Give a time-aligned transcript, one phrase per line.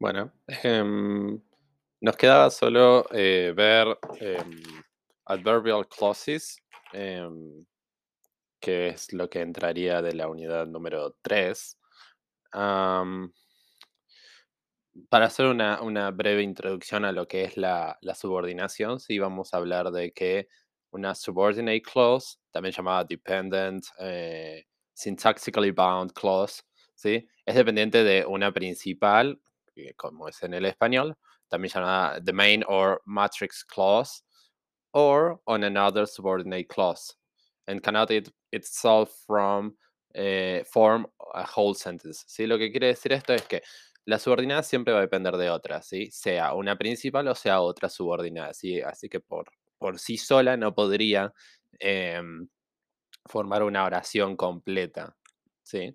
[0.00, 0.32] Bueno,
[0.64, 1.38] em,
[2.00, 4.62] nos quedaba solo eh, ver em,
[5.26, 6.56] adverbial clauses,
[6.94, 7.66] em,
[8.60, 11.76] que es lo que entraría de la unidad número 3.
[15.08, 19.58] para hacer una, una, breve introducción a lo que es la, subordinación, sí vamos a
[19.58, 20.48] hablar de que
[20.92, 24.64] una subordinate clause, también llamada dependent, eh,
[24.94, 26.62] syntactically bound clause,
[26.94, 27.28] ¿sí?
[27.44, 29.40] es dependiente de una principal
[29.96, 31.16] como es en el español,
[31.48, 34.22] también llamada the main or matrix clause,
[34.92, 37.14] or on another subordinate clause,
[37.66, 39.76] and cannot it itself from
[40.14, 42.24] eh, form a whole sentence.
[42.26, 42.46] ¿sí?
[42.46, 43.62] Lo que quiere decir esto es que
[44.06, 46.10] la subordinada siempre va a depender de otra, ¿sí?
[46.10, 48.52] sea una principal o sea otra subordinada.
[48.54, 48.80] ¿sí?
[48.80, 51.32] Así que por, por sí sola no podría
[51.78, 52.48] em,
[53.26, 55.16] formar una oración completa.
[55.62, 55.94] ¿sí?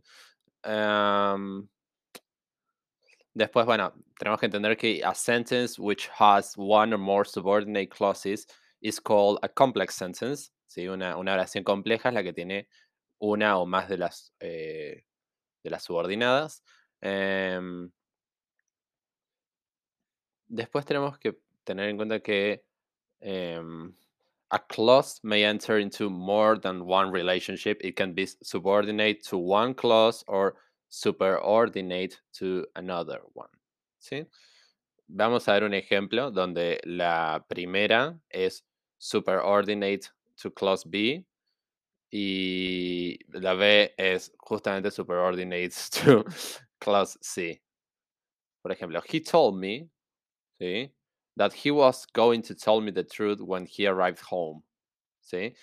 [3.36, 8.48] Después, bueno, tenemos que entender que a sentence which has one or more subordinate clauses
[8.80, 10.52] is called a complex sentence.
[10.68, 10.88] ¿sí?
[10.88, 12.70] Una, oración compleja es la que tiene
[13.20, 15.04] una o más de las, eh,
[15.62, 16.64] de las subordinadas.
[17.02, 17.92] Em,
[20.48, 22.64] después tenemos que tener en cuenta que
[23.20, 23.94] em,
[24.50, 27.80] a clause may enter into more than one relationship.
[27.82, 30.56] It can be subordinate to one clause or
[30.96, 33.50] superordinate to another one.
[34.00, 34.26] ¿sí?
[35.08, 38.66] Vamos a ver un ejemplo donde la primera es
[38.98, 40.08] superordinate
[40.42, 41.26] to clause B
[42.12, 45.74] y la B es justamente superordinate
[46.06, 46.24] to
[46.80, 47.62] clause C.
[48.62, 49.90] Por ejemplo, he told me
[50.60, 50.92] ¿sí?
[51.36, 54.64] that he was going to tell me the truth when he arrived home.
[55.22, 55.54] ¿sí?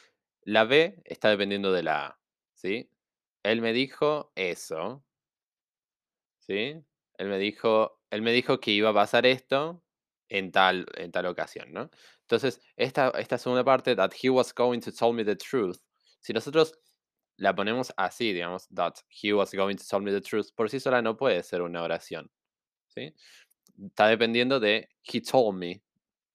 [0.45, 2.19] La B está dependiendo de la A.
[2.55, 2.91] ¿sí?
[3.43, 5.03] Él me dijo eso.
[6.53, 6.84] ¿Sí?
[7.19, 9.83] Él me dijo, él me dijo que iba a pasar esto
[10.28, 11.91] en tal, en tal ocasión, ¿no?
[12.22, 15.79] Entonces, esta, esta segunda parte, that he was going to tell me the truth,
[16.20, 16.74] si nosotros
[17.39, 20.79] la ponemos así, digamos, that he was going to tell me the truth, por sí
[20.79, 22.30] sola no puede ser una oración,
[22.89, 23.14] ¿sí?
[23.86, 25.83] Está dependiendo de he told me,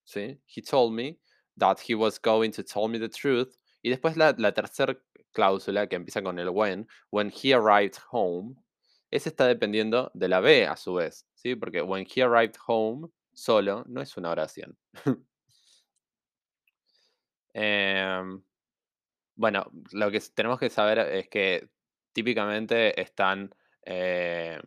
[0.03, 0.39] ¿sí?
[0.47, 1.19] He told me
[1.57, 3.56] that he was going to tell me the truth.
[3.83, 4.97] Y después la, la tercera
[5.31, 8.56] cláusula que empieza con el when, when he arrived home,
[9.12, 11.56] ese está dependiendo de la B a su vez, ¿sí?
[11.56, 14.78] Porque when he arrived home solo no es una oración.
[17.59, 18.44] Em,
[19.35, 21.68] bueno, lo que tenemos que saber es que
[22.13, 23.50] típicamente están
[23.84, 24.59] eh,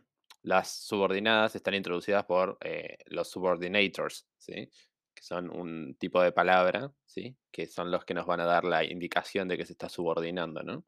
[0.43, 4.69] las subordinadas están introducidas por eh, los subordinators, ¿sí?
[5.13, 7.35] que son un tipo de palabra, ¿sí?
[7.51, 10.63] que son los que nos van a dar la indicación de que se está subordinando.
[10.63, 10.85] ¿no?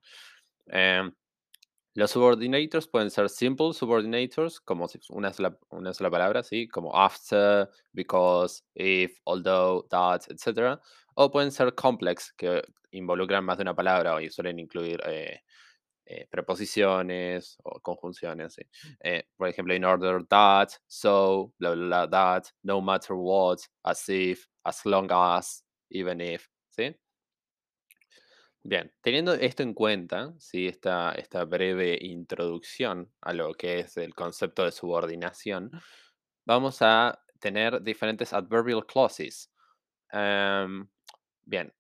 [1.96, 6.68] Los subordinators pueden ser simple subordinators, como una sola, una sola palabra, ¿sí?
[6.68, 10.80] Como after, because, if, although, that, etc.
[11.16, 15.42] O pueden ser complex, que involucran más de una palabra y suelen incluir eh,
[16.06, 18.53] eh, preposiciones o conjunciones.
[18.56, 18.64] ¿sí?
[19.02, 24.48] Eh, por ejemplo, in order that, so, bla, bla, that, no matter what, as if,
[24.66, 26.48] as long as, even if.
[26.72, 26.96] ¿sí?
[28.66, 30.68] Bien, teniendo esto en cuenta, ¿sí?
[30.68, 35.69] esta, esta breve introducción a lo que es el concepto de subordinación,
[36.46, 39.52] vamos a tener diferentes adverbial clauses.
[40.12, 40.88] Em,
[41.44, 41.73] bien,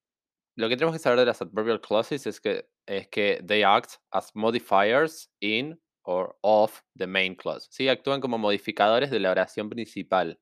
[0.55, 3.95] lo que tenemos que saber de las adverbial clauses es que, es que they act
[4.11, 7.67] as modifiers in or of the main clause.
[7.71, 7.87] ¿sí?
[7.87, 10.37] Actúan como modificadores de la oración principal.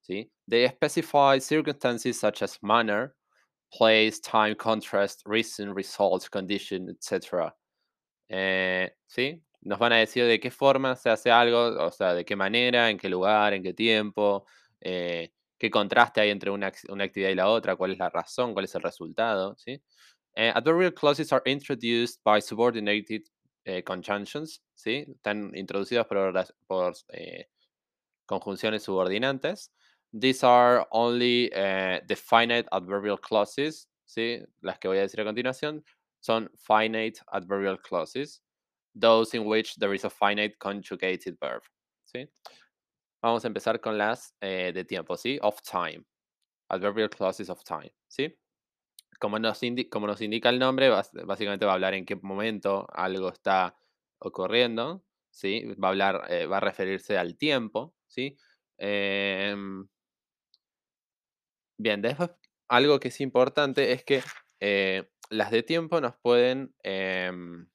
[0.00, 0.32] ¿sí?
[0.48, 3.14] They specify circumstances such as manner,
[3.76, 7.52] place, time, contrast, reason, result, condition, etc.
[8.28, 9.42] Eh, ¿Sí?
[9.62, 12.90] Nos van a decir de qué forma se hace algo, o sea, de qué manera,
[12.90, 14.46] en qué lugar, en qué tiempo,
[14.80, 18.66] eh, qué contraste hay entre una, actividad y la otra, cuál es la razón, cuál
[18.66, 19.56] es el resultado.
[19.56, 19.82] ¿sí?
[20.34, 23.22] Eh, adverbial clauses are introduced by subordinated
[23.86, 25.06] conjunctions, ¿sí?
[25.08, 26.94] Están introducidas por
[28.26, 29.72] conjunciones subordinantes.
[30.16, 34.40] These are only uh, the finite adverbial clauses, ¿sí?
[34.62, 35.82] Las que voy a decir a continuación
[36.20, 38.40] son finite adverbial clauses,
[38.94, 41.62] those in which there is a finite conjugated verb,
[42.04, 42.28] ¿sí?
[43.20, 45.36] Vamos a empezar con las eh, de tiempo, ¿sí?
[45.42, 46.04] Of time.
[46.68, 48.32] Adverbial clauses of time, ¿sí?
[49.18, 53.76] Como nos, indica el nombre, básicamente va a hablar en qué momento algo está
[54.18, 55.64] ocurriendo, ¿sí?
[55.74, 58.36] Va a hablar, eh, va a referirse al tiempo, ¿sí?
[58.78, 59.56] Eh,
[61.78, 62.30] Bien, después
[62.68, 64.22] algo que es importante es que
[64.60, 67.68] eh, las de tiempo nos pueden, em,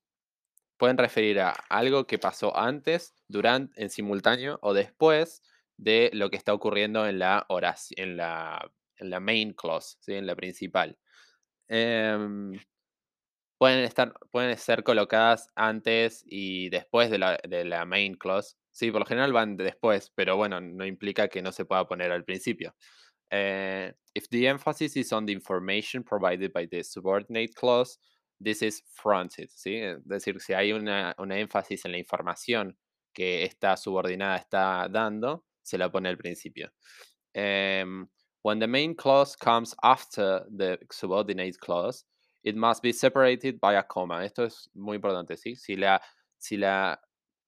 [0.77, 5.41] pueden referir a algo que pasó antes, durante, en simultáneo o después
[5.77, 10.13] de lo que está ocurriendo en la oración, en la, main clause, ¿sí?
[10.13, 10.97] en la principal.
[11.67, 12.53] Em,
[13.57, 18.55] pueden, estar, pueden ser colocadas antes y después de la, de la main clause.
[18.71, 22.11] Sí, por lo general van después, pero bueno, no implica que no se pueda poner
[22.11, 22.75] al principio.
[23.31, 27.97] Eh, if the emphasis is on the information provided by the subordinate clause,
[28.39, 29.75] this is fronted, ¿sí?
[29.81, 32.77] Es decir, si hay una, una énfasis en la información
[33.13, 36.69] que esta subordinada está dando, se la pone al principio.
[37.35, 38.07] Um,
[38.41, 42.05] when the main clause comes after the subordinate clause,
[42.43, 44.23] it must be separated by a comma.
[44.23, 45.55] Esto es muy importante, ¿sí?
[45.55, 46.01] Si la,
[46.37, 46.99] si la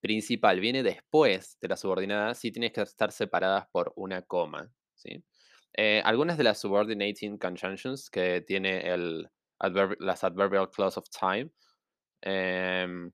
[0.02, 5.24] principal viene después de la subordinada, sí tienes que estar separadas por una coma, ¿sí?
[5.78, 9.30] Eh, algunas de las subordinating conjunctions que tiene el
[10.00, 11.52] las adverbial clause of time
[12.24, 13.12] em,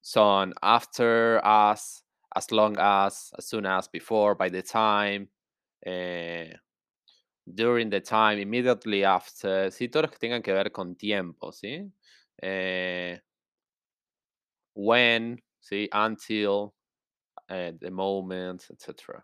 [0.00, 2.02] son after, as,
[2.34, 5.28] as long as, as soon as, before, by the time,
[5.86, 6.52] eh,
[7.46, 11.90] during the time, immediately after, sí, todos que tengan que ver con tiempo, ¿sí?
[12.42, 13.18] Eh,
[14.74, 15.88] when, ¿sí?
[15.92, 16.74] Until,
[17.48, 19.22] the moment, etc.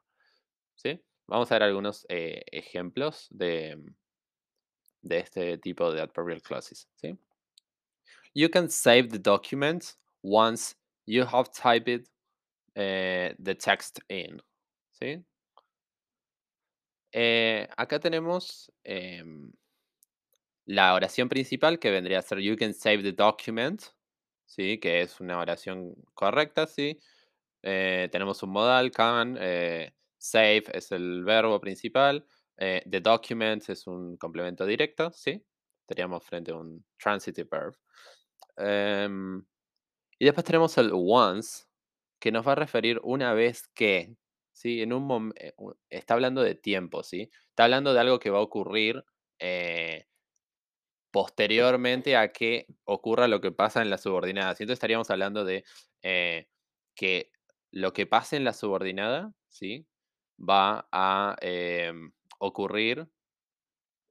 [0.77, 1.01] ¿Sí?
[1.31, 3.79] Vamos a ver algunos eh, ejemplos de,
[5.01, 6.89] de este tipo de adverbial clauses.
[8.35, 10.75] You can save the document once
[11.07, 12.09] you have typed
[12.77, 14.43] uh, the text in.
[14.91, 15.25] ¿sí?
[17.13, 19.53] Eh, acá tenemos em,
[20.67, 23.85] la oración principal que vendría a ser You can save the document,
[24.57, 26.67] que es una oración correcta.
[26.67, 26.99] ¿sí?
[27.63, 29.39] Eh, tenemos un modal, can,
[30.21, 32.25] save es el verbo principal.
[32.59, 35.43] Eh, the document es un complemento directo, ¿sí?
[35.81, 37.75] Estaríamos frente a un transitive verb.
[38.57, 39.43] Em,
[40.19, 41.65] y después tenemos el once,
[42.21, 44.15] que nos va a referir una vez que,
[44.53, 44.83] ¿sí?
[44.83, 45.55] En un eh,
[45.89, 47.31] está hablando de tiempo, ¿sí?
[47.49, 49.03] Está hablando de algo que va a ocurrir
[49.39, 50.07] eh,
[51.11, 54.51] posteriormente a que ocurra lo que pasa en la subordinada.
[54.51, 55.65] Entonces estaríamos hablando de
[56.95, 57.33] que
[57.71, 59.87] lo que pase en la subordinada, ¿sí?
[60.41, 63.07] Va a em, ocurrir,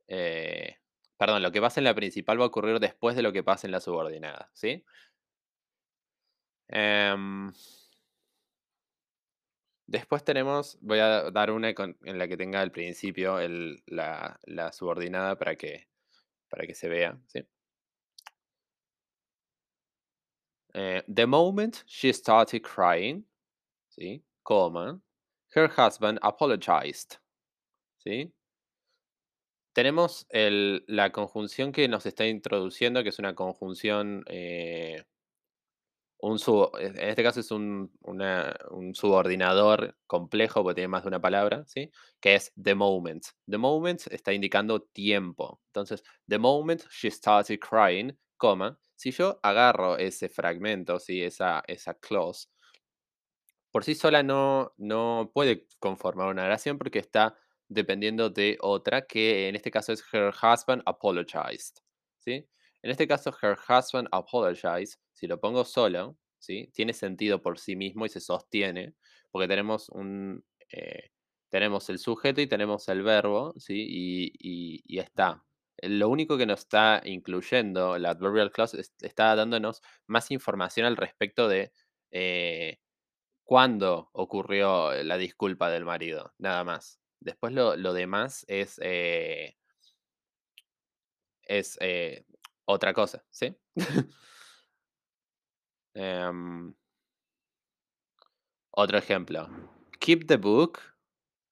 [0.08, 0.78] eh,
[1.18, 3.68] perdón, lo que pasa en la principal va a ocurrir después de lo que pasa
[3.68, 4.86] en la subordinada, ¿sí?
[6.68, 7.52] Em,
[9.88, 13.38] después tenemos, voy a dar una en la que tenga al principio
[13.88, 14.40] la,
[14.72, 15.88] subordinada para que,
[16.50, 17.20] para que se vea.
[20.74, 23.26] Eh, the moment she started crying,
[23.90, 24.24] ¿sí?
[24.44, 25.02] Coma,
[25.56, 27.20] her husband apologized,
[27.98, 28.34] ¿sí?
[29.74, 35.06] Tenemos la conjunción que nos está introduciendo, que es una conjunción, eh,
[36.22, 36.38] un
[36.80, 37.92] en este caso es un,
[38.94, 41.92] subordinador complejo porque tiene más de una palabra, ¿sí?
[42.20, 43.24] Que es the moment.
[43.48, 45.62] The moment está indicando tiempo.
[45.68, 51.24] Entonces, the moment she started crying, coma, si yo agarro ese fragmento, ¿sí?
[51.24, 52.50] esa, esa clause,
[53.72, 57.38] por sí sola no, no puede conformar una oración porque está
[57.68, 61.78] dependiendo de otra que en este caso es her husband apologized.
[62.20, 62.48] ¿sí?
[62.82, 66.72] En este caso, her husband apologized, si lo pongo solo, ¿sí?
[66.74, 68.96] tiene sentido por sí mismo y se sostiene,
[69.32, 70.44] porque tenemos un...
[70.72, 71.12] Eh,
[71.50, 73.74] tenemos el sujeto y tenemos el verbo, ¿sí?
[73.90, 75.44] Y, y, está.
[75.82, 81.48] Lo único que nos está incluyendo la adverbial clause está dándonos más información al respecto
[81.48, 81.72] de
[82.12, 82.78] eh,
[83.50, 87.02] cuándo ocurrió la disculpa del marido, nada más.
[87.20, 89.58] Después lo, demás es, eh,
[91.42, 92.28] es eh,
[92.66, 93.58] otra cosa, ¿sí?
[95.96, 96.76] Em,
[98.70, 99.50] otro ejemplo.
[100.00, 100.80] Keep the book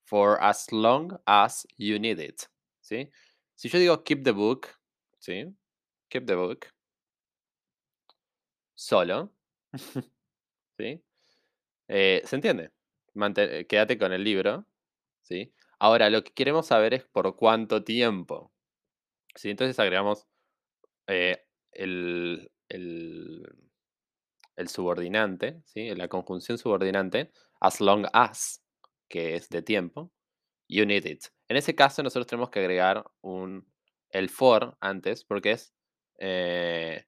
[0.06, 2.44] for as long as you need it.
[2.80, 3.10] ¿sí?
[3.56, 4.68] Si yo digo keep the book,
[5.18, 5.52] ¿sí?
[6.10, 6.68] Keep the book.
[8.76, 9.34] Solo.
[10.78, 11.07] ¿Sí?
[11.88, 12.72] Eh, ¿Se entiende?
[13.68, 14.66] quédate con el libro.
[15.22, 15.54] ¿sí?
[15.80, 18.52] Ahora, lo que queremos saber es por cuánto tiempo.
[19.36, 19.50] ¿sí?
[19.50, 20.28] Entonces agregamos
[21.08, 23.48] eh, el, el,
[24.68, 25.94] subordinante, ¿sí?
[25.96, 28.64] la conjunción subordinante, as long as,
[29.08, 30.12] que es de tiempo,
[30.68, 31.26] you need it.
[31.48, 33.72] En ese caso, nosotros tenemos que agregar un,
[34.10, 35.74] el for antes, porque es
[36.20, 37.06] eh,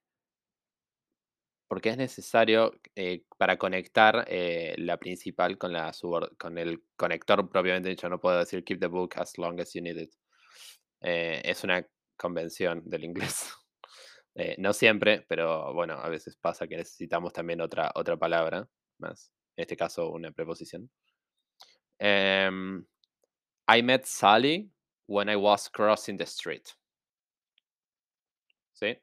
[1.70, 5.92] porque es necesario eh, para conectar eh, la principal con, la
[6.36, 8.08] con el conector propiamente dicho.
[8.08, 10.12] No puedo decir keep the book as long as you need it.
[11.00, 11.86] Eh, es una
[12.16, 13.52] convención del inglés.
[14.58, 19.32] no siempre, pero bueno, a veces pasa que necesitamos también otra, otra palabra más.
[19.56, 20.90] En este caso, una preposición.
[22.00, 22.84] Em,
[23.68, 24.68] I met Sally
[25.06, 26.66] when I was crossing the street.
[28.72, 29.00] ¿Sí?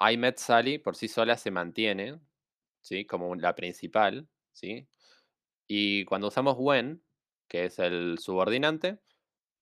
[0.00, 2.20] I met Sally por sí sola se mantiene,
[2.80, 3.04] ¿sí?
[3.04, 4.88] Como la principal, ¿sí?
[5.66, 7.02] Y cuando usamos when,
[7.48, 8.98] que es el subordinante,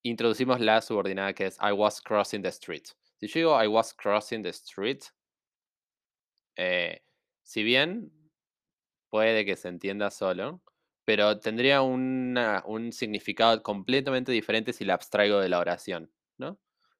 [0.02, 2.84] introducimos la subordinada que es I was crossing the street.
[3.18, 5.04] Si yo digo I was crossing the street,
[6.56, 7.02] eh,
[7.42, 8.12] si bien
[9.10, 10.62] puede que se entienda solo,
[11.04, 16.58] pero tendría un significado completamente diferente si la abstraigo de la oración, ¿no?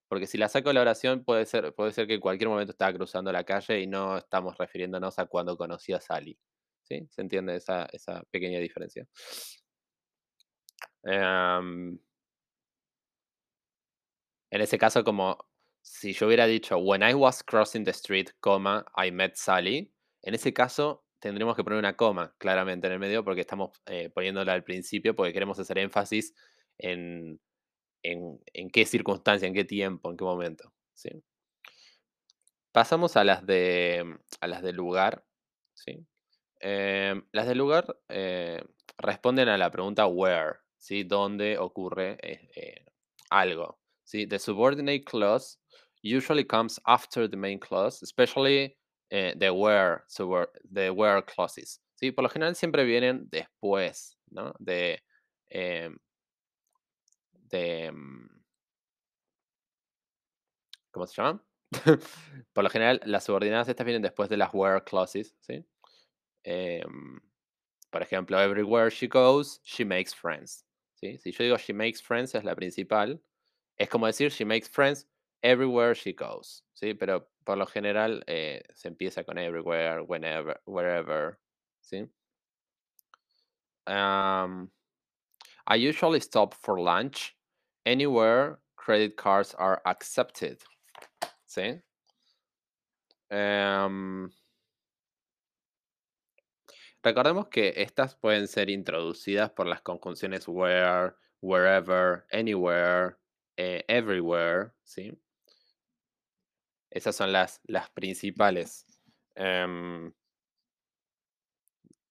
[0.09, 2.73] Porque si la saco de la oración puede ser, puede ser que en cualquier momento
[2.73, 6.39] estaba cruzando la calle y no estamos refiriéndonos a cuando conocí a Sally.
[6.85, 7.07] ¿Sí?
[7.11, 7.89] ¿Se entiende esa,
[8.31, 9.07] pequeña diferencia?
[11.03, 11.99] Em,
[14.51, 15.39] en ese caso, como
[15.83, 18.31] si yo hubiera dicho, when I was crossing the street,
[18.97, 23.25] I met Sally, en ese caso tendremos que poner una coma claramente en el medio
[23.25, 26.35] porque estamos eh, poniéndola al principio porque queremos hacer énfasis
[26.79, 27.41] en,
[28.03, 30.73] en, qué circunstancia, en qué tiempo, en qué momento.
[30.95, 31.11] ¿sí?
[32.73, 35.25] Pasamos a las de, a las de lugar.
[35.75, 36.07] ¿sí?
[36.61, 38.63] Em, las del lugar eh,
[38.99, 41.05] responden a la pregunta where, ¿sí?
[41.05, 42.85] ¿Dónde ocurre eh, eh,
[43.31, 43.79] algo?
[44.05, 44.27] ¿sí?
[44.27, 45.59] The subordinate clause
[46.03, 48.77] usually comes after the main clause, especially
[49.11, 51.81] the where, subor- the where clauses.
[51.95, 52.13] ¿sí?
[52.13, 54.55] Por lo general siempre vienen después, ¿no?
[54.59, 55.03] De,
[55.49, 55.99] em,
[57.53, 58.29] em,
[60.91, 61.43] ¿cómo se llama?
[62.53, 65.65] Por lo general, las subordinadas estas vienen después de las where clauses, ¿sí?
[66.45, 67.21] Em,
[67.91, 70.65] por ejemplo, everywhere she goes, she makes friends.
[70.95, 71.19] ¿sí?
[71.19, 73.21] Si yo digo she makes friends es la principal,
[73.77, 75.07] es como decir she makes friends
[75.43, 76.65] everywhere she goes.
[76.73, 76.95] ¿sí?
[76.95, 81.39] Pero por lo general eh, se empieza con everywhere, whenever, wherever.
[81.81, 82.09] ¿sí?
[83.89, 87.36] I usually stop for lunch
[87.87, 90.59] anywhere credit cards are accepted.
[91.47, 91.81] ¿sí?
[93.31, 94.29] Em,
[97.07, 103.15] Recordemos que estas pueden ser introducidas por las conjunciones where, wherever, anywhere,
[103.57, 105.17] eh, everywhere, ¿sí?
[106.91, 108.85] Esas son las, las principales.
[109.37, 110.13] Em,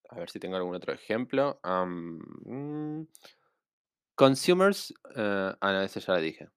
[0.07, 1.59] a ver si tengo algún otro ejemplo.
[1.65, 3.01] Mm,
[4.15, 6.47] consumers, eh, ah, ese ya lo dije.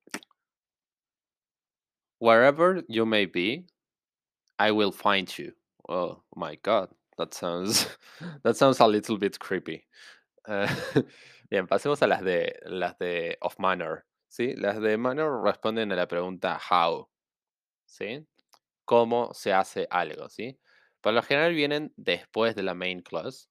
[2.21, 3.67] Wherever you may be,
[4.59, 5.53] I will find you.
[5.89, 7.87] Oh my god, that sounds
[8.43, 9.87] that sounds a little bit creepy.
[10.49, 10.67] Eh,
[11.51, 14.55] bien, pasemos a las de las de of manner, ¿sí?
[14.57, 17.09] Las de manner responden a la pregunta how,
[17.87, 18.27] ¿sí?
[18.85, 20.59] ¿Cómo se hace algo, sí?
[21.01, 23.49] Por lo general vienen después de la main clause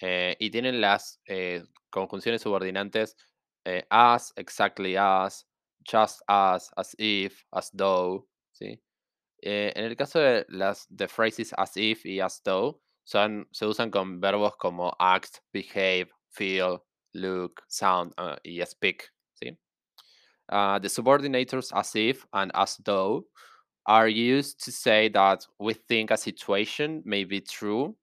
[0.00, 3.16] eh, y tienen las eh, conjunciones subordinantes
[3.66, 5.44] eh, as, exactly as,
[5.84, 8.26] just as, as if, as though,
[8.60, 8.78] ¿sí?
[9.42, 13.90] Eh, en el caso de las phrases as if y as though, son, se usan
[13.90, 19.08] con verbos como act, behave, feel, look, sound uh, y speak.
[19.42, 19.56] ¿sí?
[20.48, 23.24] Uh, the subordinators as if and as though
[23.86, 27.94] are used to say that we think a situation may be true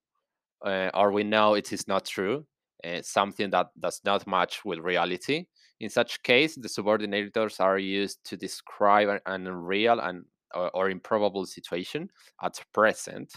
[0.66, 2.46] uh, or we know it is not true,
[2.86, 5.46] uh, something that does not match with reality.
[5.80, 11.46] In such case, the subordinators are used to describe an- unreal and or, or improbable
[11.46, 12.10] situation
[12.42, 13.34] at present.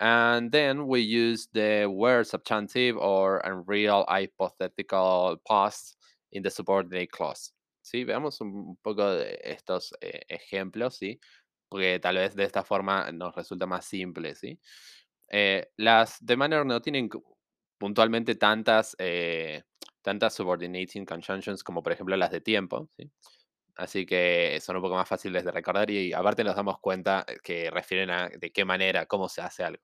[0.00, 5.96] And then we use the word subjunctive or unreal hypothetical past
[6.32, 7.52] in the subordinate clause.
[7.84, 8.04] ¿Sí?
[8.04, 9.02] Veamos un poco
[9.44, 11.20] estos eh, ejemplos, ¿sí?
[11.68, 14.58] Porque tal vez de esta forma nos resulta más simple, ¿sí?
[15.28, 17.08] Eh, las de manner no tienen
[17.82, 19.64] puntualmente tantas, eh,
[20.02, 23.10] tantas subordinating conjunctions como por ejemplo las de tiempo, ¿sí?
[23.74, 27.38] Así que son un poco más fáciles de recordar y aparte nos damos cuenta eh,
[27.42, 29.82] que refieren a de qué manera, cómo se hace algo.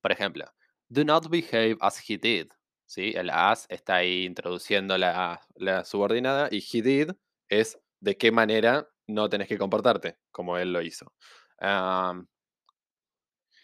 [0.00, 0.46] Por ejemplo,
[0.88, 2.46] do not behave as he did,
[2.86, 3.12] ¿sí?
[3.14, 7.10] El as está ahí introduciendo la, la subordinada y he did
[7.50, 11.12] es de qué manera no tenés que comportarte, como él lo hizo.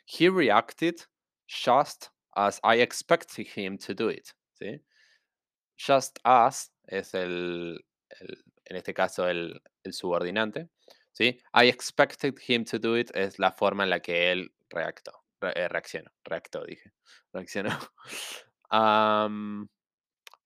[0.06, 0.96] He reacted
[1.48, 4.80] just as I expected him to do it, ¿sí?
[5.76, 7.78] Just as es el,
[8.64, 10.68] en este caso el, subordinante,
[11.12, 11.40] ¿sí?
[11.54, 15.52] I expected him to do it es la forma en la que él reactó, re-
[15.56, 16.92] eh, reaccionó, reactó, dije,
[17.32, 17.70] reaccionó.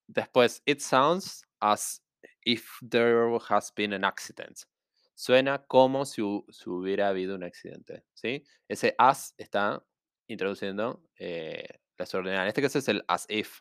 [0.09, 2.00] Después, it sounds as
[2.44, 4.66] if there has been an accident.
[5.14, 8.42] Suena como si hubiera habido un accidente, ¿sí?
[8.68, 9.85] Ese as está
[10.26, 12.42] introduciendo eh, la subordinada.
[12.42, 13.61] En este caso es el as if.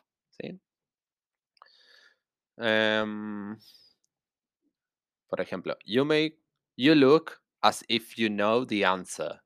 [2.56, 3.56] Em,
[5.28, 6.38] por ejemplo, you make,
[6.76, 9.42] you look as if you know the answer.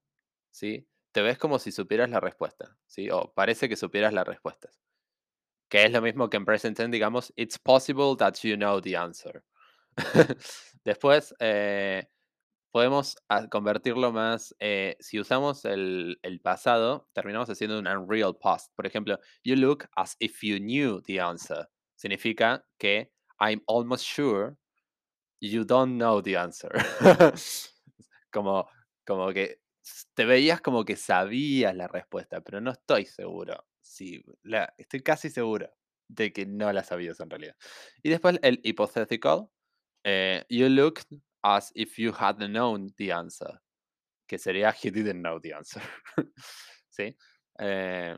[0.51, 0.89] ¿Sí?
[1.13, 3.11] Te ves como si supieras la respuesta, ¿sí?
[3.11, 4.71] O parece que supieras la respuesta.
[5.69, 8.97] Que es lo mismo que en present tense, digamos, it's possible that you know the
[8.97, 9.45] answer.
[10.85, 12.09] Después, eh,
[12.75, 18.73] podemos ah, convertirlo más, eh, si usamos el, el, pasado, terminamos haciendo un unreal past.
[18.75, 21.69] Por ejemplo, you look as if you knew the answer.
[21.95, 24.57] Significa que I'm almost sure
[25.41, 26.73] you don't know the answer.
[28.33, 28.69] como,
[29.07, 29.61] como que
[30.15, 33.69] te veías como que sabías la respuesta, pero no estoy seguro.
[33.83, 35.73] Sí, la, estoy casi seguro
[36.09, 37.55] de que no la sabías en realidad.
[38.03, 39.49] Y después el hypothetical.
[40.03, 41.07] Eh, you looked
[41.45, 43.61] as if you had known the answer.
[44.27, 45.83] Que sería he didn't know the answer.
[46.89, 47.15] ¿Sí?
[47.59, 48.17] Eh,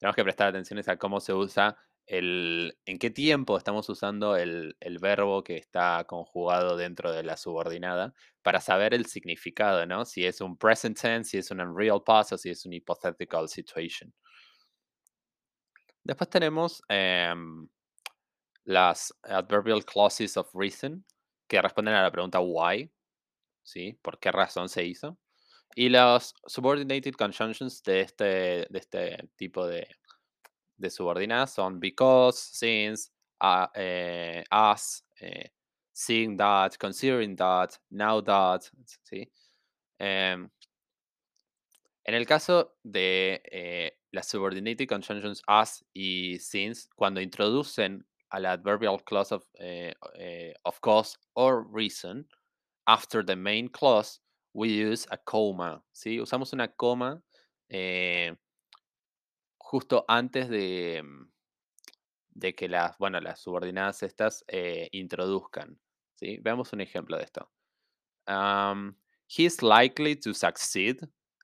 [0.00, 4.76] tenemos que prestar atención a cómo se usa el, en qué tiempo estamos usando el,
[4.80, 10.04] el, verbo que está conjugado dentro de la subordinada para saber el significado, ¿no?
[10.04, 13.48] Si es un present tense, si es un unreal past o si es un hypothetical
[13.48, 14.12] situation.
[16.02, 17.66] Después tenemos em,
[18.64, 21.04] las adverbial clauses of reason,
[21.54, 22.90] que responden a la pregunta why,
[23.62, 23.96] ¿sí?
[24.02, 25.16] ¿Por qué razón se hizo?
[25.76, 28.24] Y las subordinated conjunctions de este,
[28.68, 29.86] de este tipo de,
[30.90, 35.50] subordinadas son because, since, uh, eh, as, eh,
[35.92, 38.62] seeing that, considering that, now that,
[39.04, 39.30] ¿sí?
[40.00, 40.50] Em,
[42.02, 48.04] en el caso de eh, las subordinated conjunctions as y since, cuando introducen
[48.34, 52.26] a la adverbial clause of, eh, eh, of cause or reason,
[52.88, 54.20] after the main clause,
[54.52, 56.20] we use a comma, ¿sí?
[56.20, 57.22] Usamos una coma
[57.68, 58.34] eh,
[59.58, 61.28] justo antes de, mm,
[62.34, 64.44] de que las, bueno, las subordinadas estas
[64.90, 65.78] introduzcan,
[66.16, 66.38] ¿sí?
[66.42, 67.48] Veamos un ejemplo de esto.
[68.26, 68.96] Um,
[69.28, 70.96] he's likely to succeed.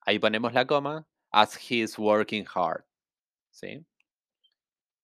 [0.06, 1.06] Ahí ponemos la coma.
[1.32, 2.82] As he's working hard.
[3.52, 3.84] ¿Sí?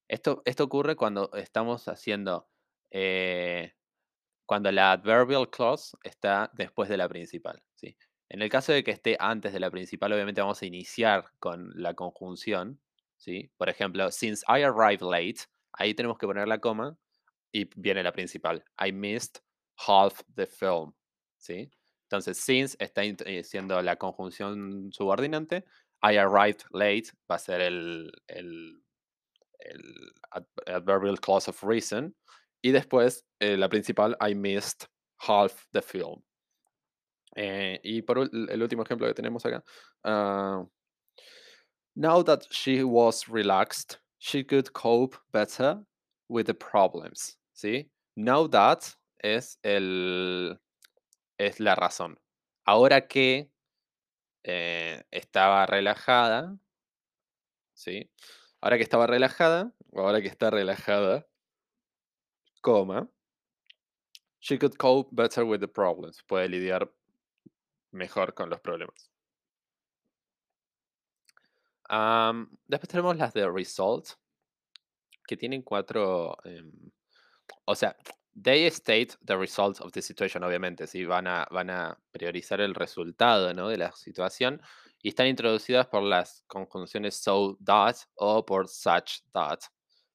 [0.08, 2.48] Esto, esto ocurre cuando estamos haciendo.
[2.90, 3.72] Eh,
[4.46, 7.62] cuando la adverbial clause está después de la principal.
[7.74, 7.96] ¿sí?
[8.28, 11.72] En el caso de que esté antes de la principal, obviamente vamos a iniciar con
[11.74, 12.80] la conjunción.
[13.16, 13.50] ¿sí?
[13.56, 15.42] Por ejemplo, since I arrived late,
[15.72, 16.96] ahí tenemos que poner la coma
[17.52, 18.64] y viene la principal.
[18.78, 19.42] I missed
[19.76, 20.94] half the film.
[21.38, 21.70] ¿sí?
[22.04, 25.64] Entonces, since está eh, siendo la conjunción subordinante,
[26.02, 28.80] I arrived late va a ser el, el,
[29.60, 30.12] el
[30.66, 32.14] adverbial clause of reason.
[32.62, 34.86] Y después, eh, la principal, I missed
[35.18, 36.22] half the film.
[37.36, 39.62] Eh, y por el último ejemplo que tenemos acá.
[40.04, 40.66] Uh,
[41.94, 45.84] now that she was relaxed, she could cope better
[46.28, 47.38] with the problems.
[47.54, 47.90] ¿Sí?
[48.16, 50.58] Now that es el,
[51.38, 52.18] es la razón.
[52.64, 53.50] Ahora que
[54.44, 56.56] eh, estaba relajada,
[57.74, 58.10] ¿sí?
[58.66, 61.24] Ahora que estaba relajada, o ahora que está relajada,
[62.60, 63.08] coma,
[64.40, 66.24] she could cope better with the problems.
[66.24, 66.92] Puede lidiar
[67.92, 69.08] mejor con los problemas.
[72.66, 74.08] después tenemos las de result,
[75.28, 76.90] que tienen cuatro, em,
[77.66, 77.96] o sea,
[78.34, 81.06] They state the results of the situation, obviamente, ¿sí?
[81.06, 84.60] van, a, priorizar el resultado de la situación
[85.06, 89.60] y están introducidas por las conjunciones so that o por such that,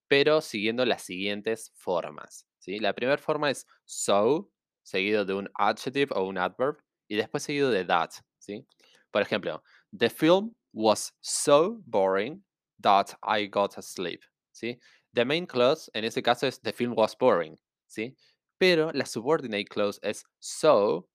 [0.10, 2.46] pero siguiendo las siguientes formas.
[2.60, 2.78] ¿sí?
[2.78, 4.52] La primera forma es so,
[4.84, 8.10] seguido de un adjective o un adverb, y después seguido de that.
[8.38, 8.68] ¿sí?
[9.12, 9.64] Por ejemplo,
[9.98, 12.44] the film was so boring
[12.82, 14.20] that I got asleep.
[14.52, 14.78] ¿sí?
[15.14, 17.58] The main clause en ese caso es the film was boring.
[17.88, 18.14] ¿sí?
[18.58, 21.08] Pero la subordinate clause es so.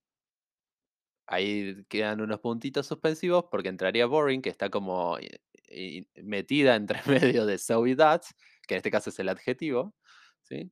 [1.27, 5.19] Ahí quedan unos puntitos suspensivos porque entraría boring, que está como
[6.23, 7.01] metida entre
[7.35, 8.23] medio de so y that,
[8.67, 9.95] que en este caso es el adjetivo,
[10.43, 10.71] ¿sí?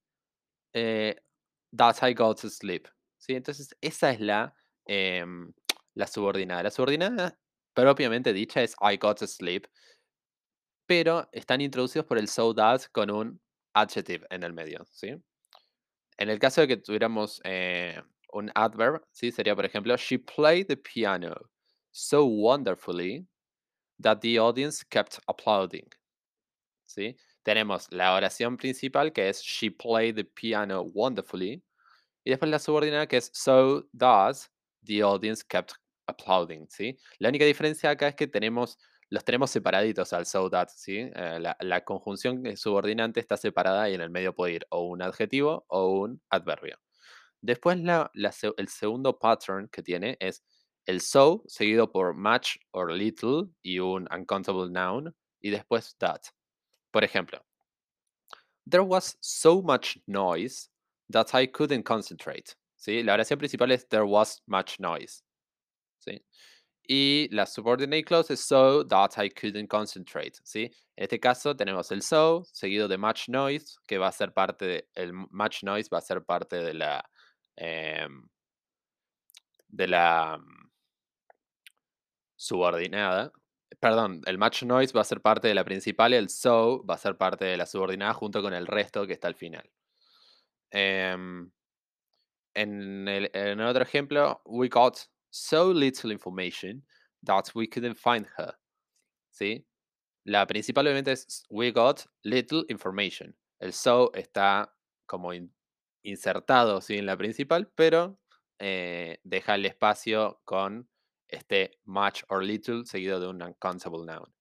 [0.73, 1.17] Eh,
[1.77, 2.87] that I go to sleep,
[3.19, 3.35] ¿sí?
[3.35, 4.55] Entonces, esa es la,
[4.87, 5.53] em,
[5.95, 6.63] la subordinada.
[6.63, 7.39] La subordinada
[7.75, 9.67] propiamente dicha es I got to sleep,
[10.87, 13.41] pero están introducidos por el so that con un
[13.75, 15.15] adjective en el medio, ¿sí?
[16.17, 18.01] En el caso de que tuviéramos eh,
[18.35, 19.31] un adverb, ¿sí?
[19.31, 21.35] sería, por ejemplo, she played the piano
[21.93, 23.27] so wonderfully
[24.01, 25.89] that the audience kept applauding.
[26.85, 27.17] ¿sí?
[27.45, 31.63] Tenemos la oración principal que es she played the piano wonderfully.
[32.25, 34.51] Y después la subordinada que es so does
[34.83, 35.73] the audience kept
[36.07, 36.67] applauding.
[36.69, 36.99] ¿sí?
[37.19, 38.77] La única diferencia acá es que tenemos
[39.11, 41.11] los tenemos separaditos al so that, ¿sí?
[41.15, 45.03] Eh, la, la conjunción subordinante está separada y en el medio puede ir o un
[45.03, 46.84] adjetivo o un adverbio.
[47.45, 50.43] Después el segundo pattern que tiene es
[50.87, 56.23] el so seguido por much or little y un uncountable noun y después that.
[56.91, 57.41] Por ejemplo,
[58.67, 60.71] there was so much noise
[61.11, 62.57] that I couldn't concentrate.
[62.77, 63.03] ¿Sí?
[63.03, 65.23] La oración principal es there was much noise.
[65.99, 66.25] ¿Sí?
[66.89, 70.41] Y la subordinate clause es so that I couldn't concentrate.
[70.45, 70.71] ¿sí?
[70.97, 74.65] En este caso tenemos el so seguido de much noise, que va a ser parte
[74.65, 77.05] de, el much noise va a ser parte de la
[77.57, 78.29] em,
[79.69, 80.71] de la mm,
[82.37, 83.33] subordinada.
[83.81, 86.95] Perdón, el much noise va a ser parte de la principal y el so va
[86.95, 89.69] a ser parte de la subordinada junto con el resto que está al final.
[90.71, 91.51] Em,
[92.55, 94.99] en, el, en otro ejemplo, we got
[95.31, 96.85] so little information
[97.25, 98.55] that we couldn't find her.
[99.31, 99.67] ¿Sí?
[100.25, 103.37] La principal obviamente es we got little information.
[103.59, 104.75] El so está
[105.07, 105.33] como
[106.05, 106.97] insertado ¿sí?
[106.97, 108.21] en la principal, pero
[108.61, 110.89] eh, deja el espacio con
[111.27, 114.33] este much or little seguido de un uncountable noun.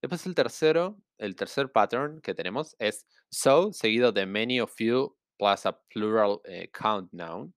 [0.00, 5.14] Después el tercero, el tercer pattern que tenemos es so seguido de many of you
[5.38, 7.54] plus a plural eh, count noun.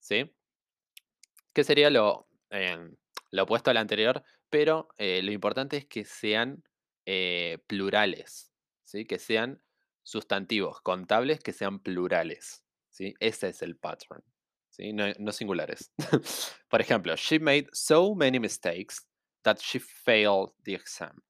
[0.00, 0.30] ¿Sí?
[1.52, 2.96] que sería lo, em,
[3.30, 6.62] lo opuesto al anterior, pero eh, lo importante es que sean
[7.06, 8.52] eh, plurales,
[8.84, 9.04] ¿sí?
[9.04, 9.62] que sean
[10.02, 12.64] sustantivos contables que sean plurales.
[12.88, 13.14] ¿sí?
[13.20, 14.22] Ese es el pattern,
[14.68, 14.92] ¿sí?
[14.92, 15.92] no, no singulares.
[16.68, 19.06] Por ejemplo, she made so many mistakes
[19.42, 21.22] that she failed the exam.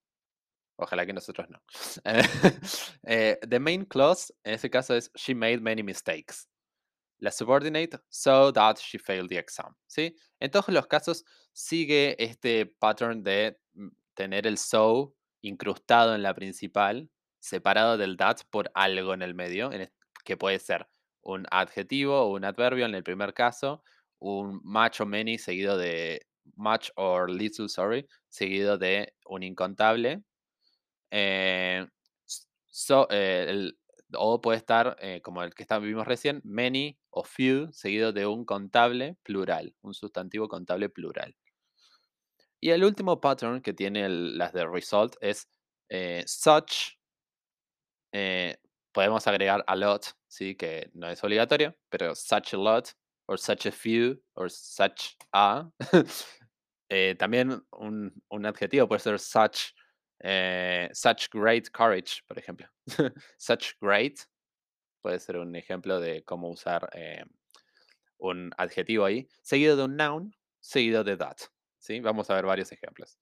[0.76, 1.60] Ojalá que nosotros no.
[3.06, 6.48] Eh, the main clause en este caso es she made many mistakes
[7.20, 9.74] la subordinate so that she failed the exam.
[9.86, 10.16] ¿sí?
[10.40, 16.34] En todos los casos sigue este pattern de mm, tener el so incrustado en la
[16.34, 17.08] principal,
[17.40, 19.70] separado del that por algo en el medio,
[20.24, 20.86] que puede ser
[21.22, 23.82] un adjetivo o un adverbio en el primer caso,
[24.18, 26.20] un much o many seguido de
[26.56, 30.22] much or little, sorry, seguido de un incontable.
[31.10, 31.86] Eh,
[32.66, 33.72] so, eh,
[34.14, 38.44] o puede estar, eh, como el que vimos recién, many o few, seguido de un
[38.44, 41.34] contable plural, un sustantivo contable plural.
[42.60, 45.48] Y el último pattern que tiene las de result es
[46.26, 46.99] such.
[48.12, 48.56] Eh,
[48.92, 50.54] podemos agregar a lot, ¿sí?
[50.56, 52.92] que no es obligatorio, pero such a lot,
[53.26, 55.70] or such a few, or such a.
[57.18, 59.74] también un, un, adjetivo puede ser such
[60.22, 62.66] eh, such great courage, por ejemplo.
[63.38, 64.26] such great
[65.02, 67.24] puede ser un ejemplo de cómo usar eh,
[68.18, 71.38] un adjetivo ahí, seguido de un noun, seguido de that.
[71.78, 72.00] ¿sí?
[72.00, 73.18] Vamos a ver varios ejemplos.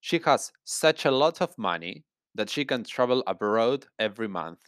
[0.00, 4.60] She has such a lot of money that she can travel abroad every month.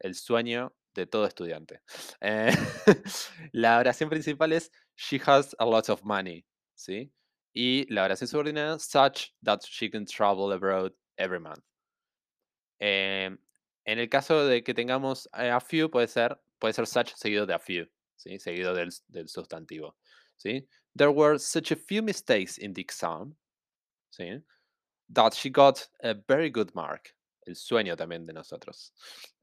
[0.00, 1.80] El sueño de todo estudiante.
[2.20, 2.54] Eh,
[3.52, 6.44] la oración principal es She has a lot of money.
[6.74, 7.10] ¿sí?
[7.56, 11.64] y la oración subordinada such that she can travel abroad every month.
[12.78, 13.38] Em,
[13.86, 17.54] en el caso de que tengamos a few, puede ser, puede ser such seguido de
[17.54, 18.38] a few, ¿sí?
[18.38, 19.96] seguido del, del sustantivo.
[20.36, 20.68] ¿sí?
[20.94, 23.34] There were such a few mistakes in the exam
[24.10, 24.42] ¿sí?
[25.10, 27.12] That she got a very good mark.
[27.46, 28.90] El sueño también de nosotros.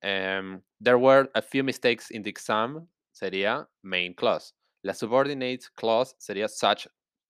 [0.04, 4.54] Um, there were a few mistakes in the exam sería main clause.
[4.84, 6.88] La subordinate clause sería such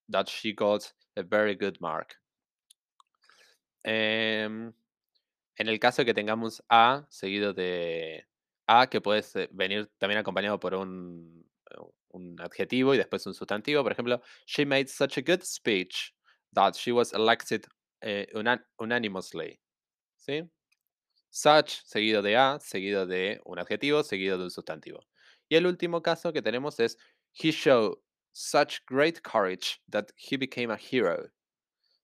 [0.10, 2.16] that she got a very good mark.
[3.86, 4.74] Em,
[5.58, 8.26] en el caso que tengamos a seguido de
[8.68, 11.46] a, que puede venir también acompañado por un,
[12.10, 16.16] un adjetivo y después un sustantivo, por ejemplo, she made such a good speech
[16.54, 17.68] that she was elected
[18.04, 18.28] eh,
[18.78, 19.60] unanimously.
[20.18, 20.44] ¿Sí?
[21.30, 25.00] Such seguido de a, seguido de un adjetivo, seguido de un sustantivo.
[25.50, 26.98] Y el último caso que tenemos es
[27.34, 27.98] he showed
[28.32, 31.32] such great courage that he became a hero.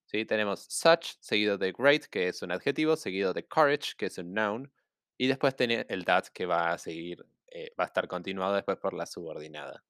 [0.06, 0.26] ¿Sí?
[0.26, 4.34] Tenemos such seguido de great, que es un adjetivo, seguido de courage, que es un
[4.34, 4.72] noun,
[5.18, 8.78] y después tiene el that que va a seguir, eh, va a estar continuado después
[8.78, 9.84] por la subordinada.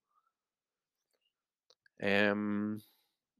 [1.99, 2.79] Em,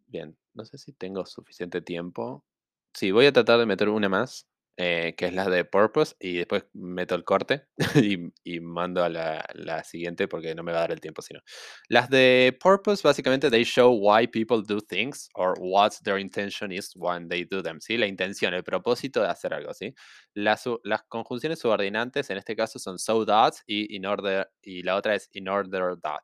[0.08, 2.46] bien, no sé si tengo suficiente tiempo.
[2.94, 4.46] Sí, voy a tratar de meter una más.
[4.82, 7.66] Eh, que es la de Purpose, y después meto el corte
[8.46, 11.42] y, mando a la, siguiente porque no me va a dar el tiempo sino.
[11.90, 16.94] Las de Purpose, básicamente, they show why people do things or what their intention is
[16.96, 17.98] when they do them, ¿sí?
[17.98, 19.94] La intención, el propósito de hacer algo, ¿sí?
[20.34, 24.96] Las, las conjunciones subordinantes en este caso son so that y in order, y la
[24.96, 26.24] otra es in order that.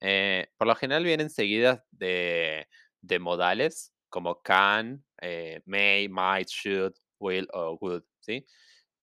[0.00, 2.68] Eh, por lo general vienen seguidas de,
[3.02, 8.44] de modales, como can, eh, may, might, should, will o would, ¿sí?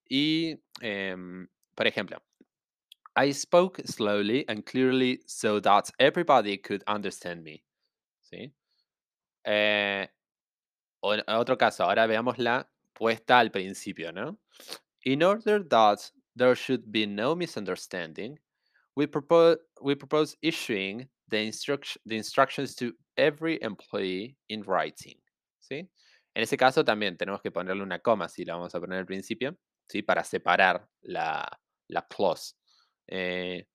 [0.09, 2.17] Y, em, por ejemplo,
[3.15, 7.63] I spoke slowly and clearly so that everybody could understand me,
[8.21, 8.53] ¿sí?
[9.45, 10.07] Eh,
[11.01, 14.39] otro caso, ahora veamos la puesta al principio, ¿no?
[15.05, 18.37] In order that there should be no misunderstanding,
[18.95, 21.51] we propose, we propose issuing the,
[22.05, 25.17] the instructions to every employee in writing.
[25.59, 25.89] ¿sí?
[26.33, 29.05] En ese caso también tenemos que ponerle una coma si la vamos a poner al
[29.05, 30.01] principio, ¿sí?
[30.01, 31.47] para separar la,
[31.87, 32.55] la clause.
[33.07, 33.65] Eh,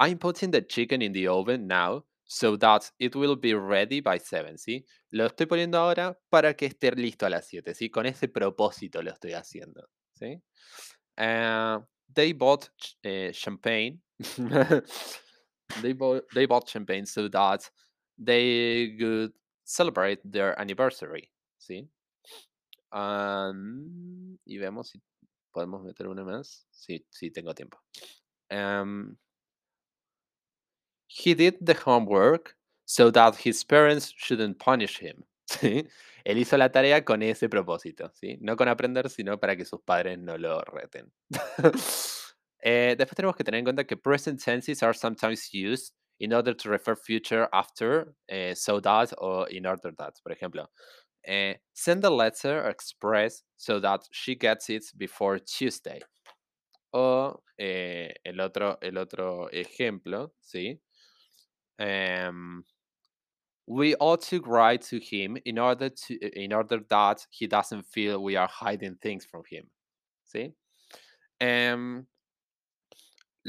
[0.00, 4.18] I'm putting the chicken in the oven now so that it will be ready by
[4.18, 4.84] 7, ¿sí?
[5.10, 7.90] Lo estoy poniendo ahora para que esté listo a las 7, ¿sí?
[7.90, 10.40] Con ese propósito lo estoy haciendo, ¿sí?
[11.16, 12.68] Uh, they bought
[13.04, 14.00] uh, champagne.
[15.82, 17.68] they bought they bought champagne so that
[18.18, 19.32] they could
[19.64, 21.88] celebrate their anniversary, ¿sí?
[22.92, 25.00] Um, y vemos si
[25.52, 26.66] podemos meter una más.
[26.70, 27.78] Sí, sí, tengo tiempo.
[28.50, 29.16] Um,
[31.06, 32.54] he did the homework
[32.86, 35.24] so that his parents shouldn't punish him.
[35.48, 35.86] ¿sí?
[36.24, 38.38] Él hizo la tarea con ese propósito, ¿sí?
[38.40, 41.10] No con aprender, sino para que sus padres no lo reten.
[42.62, 46.54] eh, después tenemos que tener en cuenta que present tenses are sometimes used in order
[46.54, 50.14] to refer future after, eh, so that or in order that.
[50.22, 50.68] Por ejemplo,
[51.24, 56.00] eh, send a letter express so that she gets it before Tuesday.
[56.92, 60.78] O el, otro, el otro ejemplo, ¿sí?
[61.78, 62.64] Um,
[63.66, 68.22] we ought to write to him in order to in order that he doesn't feel
[68.22, 69.64] we are hiding things from him.
[70.24, 70.54] ¿Sí?
[71.40, 72.06] Um,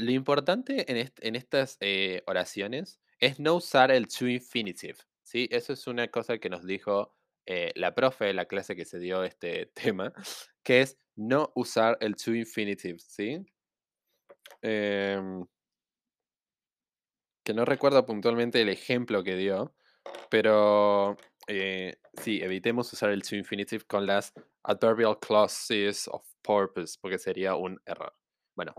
[0.00, 4.96] lo importante en, est en estas eh, oraciones es no usar el to infinitive.
[5.22, 5.48] ¿sí?
[5.50, 7.14] Eso es una cosa que nos dijo
[7.46, 10.12] eh, la profe en la clase que se dio este tema,
[10.62, 12.98] que es no usar el to infinitive.
[12.98, 13.44] ¿sí?
[14.62, 15.46] Um,
[17.44, 19.74] que no recuerdo puntualmente el ejemplo que dio,
[20.30, 24.32] pero eh, sí, evitemos usar el to infinitive con las
[24.62, 28.14] adverbial clauses of purpose, porque sería un error.
[28.54, 28.74] Bueno,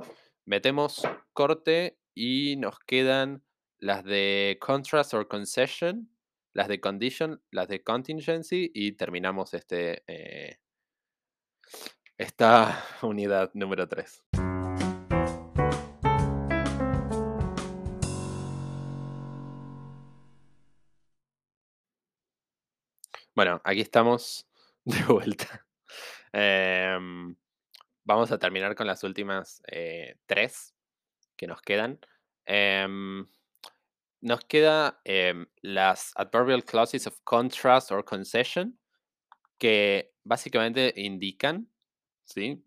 [0.45, 1.01] metemos
[1.33, 3.43] corte y nos quedan
[3.79, 6.09] las de contrast or concession,
[6.53, 10.59] las de condition, las de contingency y terminamos este, eh,
[12.17, 14.23] esta unidad número 3.
[23.33, 24.47] Bueno, aquí estamos
[24.83, 25.65] de vuelta.
[26.33, 27.35] Em,
[28.03, 30.75] vamos a terminar con las últimas eh, tres
[31.35, 31.99] que nos quedan.
[32.45, 33.25] Em,
[34.21, 38.77] nos queda em, las adverbial clauses of contrast or concession,
[39.57, 41.69] que básicamente indican
[42.25, 42.63] ¿sí?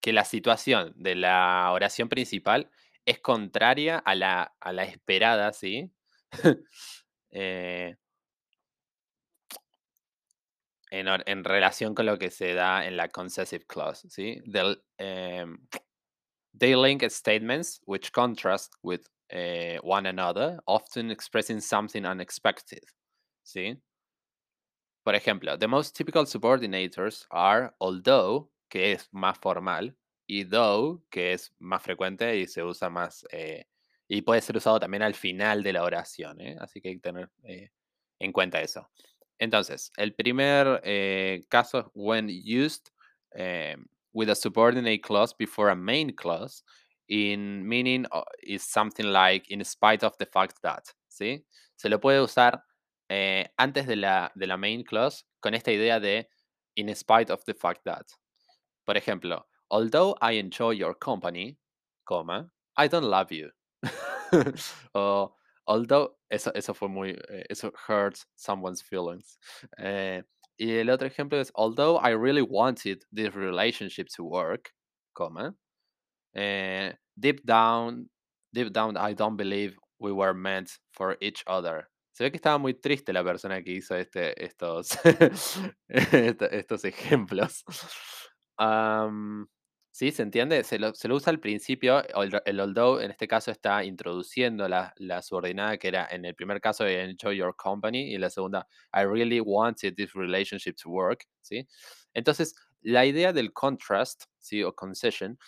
[0.00, 2.70] que la situación de la oración principal
[3.04, 5.92] es contraria a la, a la esperada, ¿sí?
[7.30, 7.96] eh,
[10.90, 14.42] en, relación con lo que se da en la concessive clause, ¿sí?
[14.98, 15.58] Um,
[16.56, 22.84] they link statements which contrast with uh, one another, often expressing something unexpected,
[23.42, 23.80] ¿sí?
[25.04, 29.94] Por ejemplo, the most typical subordinators are although, que es más formal,
[30.26, 33.66] y though, que es más frecuente y se usa más, eh,
[34.08, 36.56] y puede ser usado también al final de la oración, ¿eh?
[36.60, 37.70] así que hay que tener eh,
[38.18, 38.90] en cuenta eso.
[39.38, 42.90] Entonces, el primer eh, caso, when used
[43.34, 43.76] eh,
[44.12, 46.62] with a subordinate clause before a main clause,
[47.08, 51.44] in meaning uh, is something like in spite of the fact that, ¿sí?
[51.76, 52.62] Se lo puede usar
[53.08, 56.28] eh, antes de la, de la main clause con esta idea de
[56.76, 58.06] in spite of the fact that.
[58.84, 61.58] Por ejemplo, although I enjoy your company,
[62.04, 63.50] coma, I don't love you.
[65.66, 69.38] although, eso, eso fue muy, eh, eso hurts someone's feelings.
[69.78, 70.22] Eh,
[70.58, 74.72] y el otro ejemplo es, although I really wanted this relationship to work,
[75.14, 75.54] coma,
[76.34, 78.08] eh, deep down,
[78.52, 81.88] deep down, I don't believe we were meant for each other.
[82.12, 84.98] Se ve que estaba muy triste la persona que hizo este, estos,
[85.88, 87.62] estos ejemplos.
[88.58, 89.46] Um,
[89.96, 90.12] ¿Sí?
[90.12, 90.62] ¿Se entiende?
[90.62, 92.04] Se lo, se lo, usa al principio,
[92.44, 96.60] el, although en este caso está introduciendo la, la, subordinada que era en el primer
[96.60, 101.24] caso enjoy your company y en la segunda I really wanted this relationship to work,
[101.40, 101.66] ¿sí?
[102.12, 104.62] Entonces, la idea del contrast, ¿sí?
[104.62, 105.38] O concession,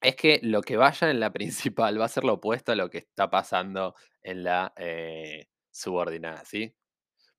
[0.00, 2.88] es que lo que vaya en la principal va a ser lo opuesto a lo
[2.88, 6.72] que está pasando en la eh, subordinada, ¿sí?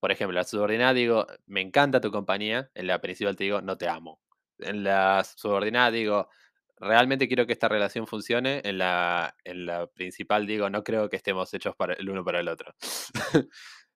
[0.01, 2.69] Por ejemplo, la subordinada digo, me encanta tu compañía.
[2.75, 4.22] En la principal te digo, no te amo.
[4.59, 6.29] En la subordinada digo,
[6.77, 8.61] realmente quiero que esta relación funcione.
[8.63, 12.39] En la, en la principal digo, no creo que estemos hechos para el uno para
[12.39, 12.73] el otro.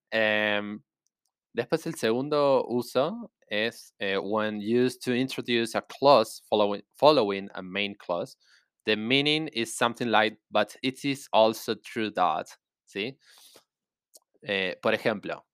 [0.09, 0.81] Em,
[1.53, 7.61] después el segundo uso es eh, when used to introduce a clause following, following a
[7.61, 8.37] main clause.
[8.85, 12.47] The meaning is something like, but it is also true that.
[12.85, 13.17] ¿Sí?
[14.41, 15.45] Eh, por ejemplo,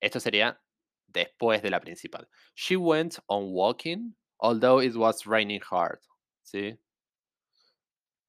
[0.00, 0.60] esto sería
[1.08, 2.28] después de la principal.
[2.54, 6.00] She went on walking, although it was raining hard.
[6.42, 6.78] ¿Sí?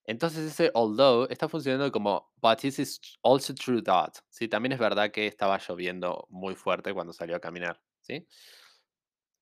[0.09, 4.15] Entonces ese although está funcionando como but it is also true that.
[4.31, 8.27] Sí, también es verdad que estaba lloviendo muy fuerte cuando salió a caminar, ¿sí?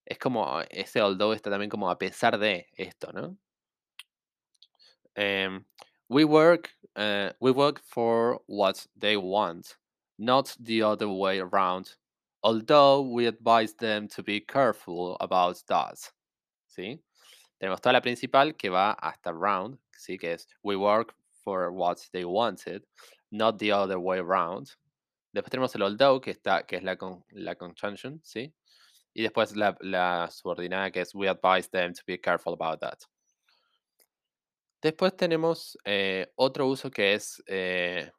[0.06, 3.38] Es como ese although está también como a pesar de esto, ¿no?
[5.16, 5.64] Em,
[6.10, 9.78] we work uh, we work for what they want,
[10.18, 11.96] not the other way around.
[12.48, 15.98] Although we advise them to be careful about that.
[16.70, 16.98] ¿Sí?
[17.60, 20.18] Tenemos toda la principal que va hasta round, ¿sí?
[20.18, 22.84] que es we work for what they wanted,
[23.32, 24.72] not the other way around.
[25.34, 28.54] Después tenemos el although, que, está, que es la, con, la conjunction, ¿sí?
[29.14, 33.00] Y después la, la, subordinada, que es we advise them to be careful about that.
[34.82, 38.10] Después tenemos eh, otro uso que es eh,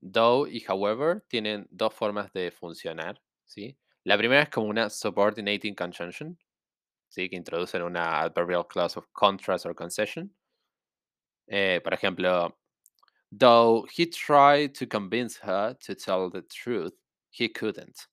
[0.00, 1.24] though y however.
[1.26, 3.76] Tienen dos formas de funcionar, ¿sí?
[4.04, 6.38] La primera es como una subordinating conjunction,
[7.08, 7.28] ¿sí?
[7.28, 10.32] que introducen una adverbial clause of contrast or concession.
[11.48, 12.56] Eh, por ejemplo,
[13.32, 16.94] though he tried to convince her to tell the truth,
[17.30, 18.06] he couldn't.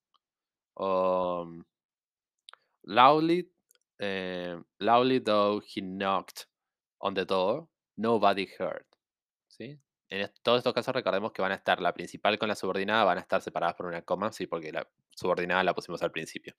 [0.77, 1.65] Um,
[2.85, 3.49] loudly,
[3.99, 6.47] eh, loudly though he knocked
[7.01, 7.67] on the door,
[7.97, 8.85] nobody heard.
[9.47, 9.79] ¿Sí?
[10.09, 13.17] En todos estos casos recordemos que van a estar la principal con la subordinada, van
[13.17, 16.55] a estar separadas por una coma, sí, porque la subordinada la pusimos al principio.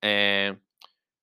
[0.00, 0.56] Eh,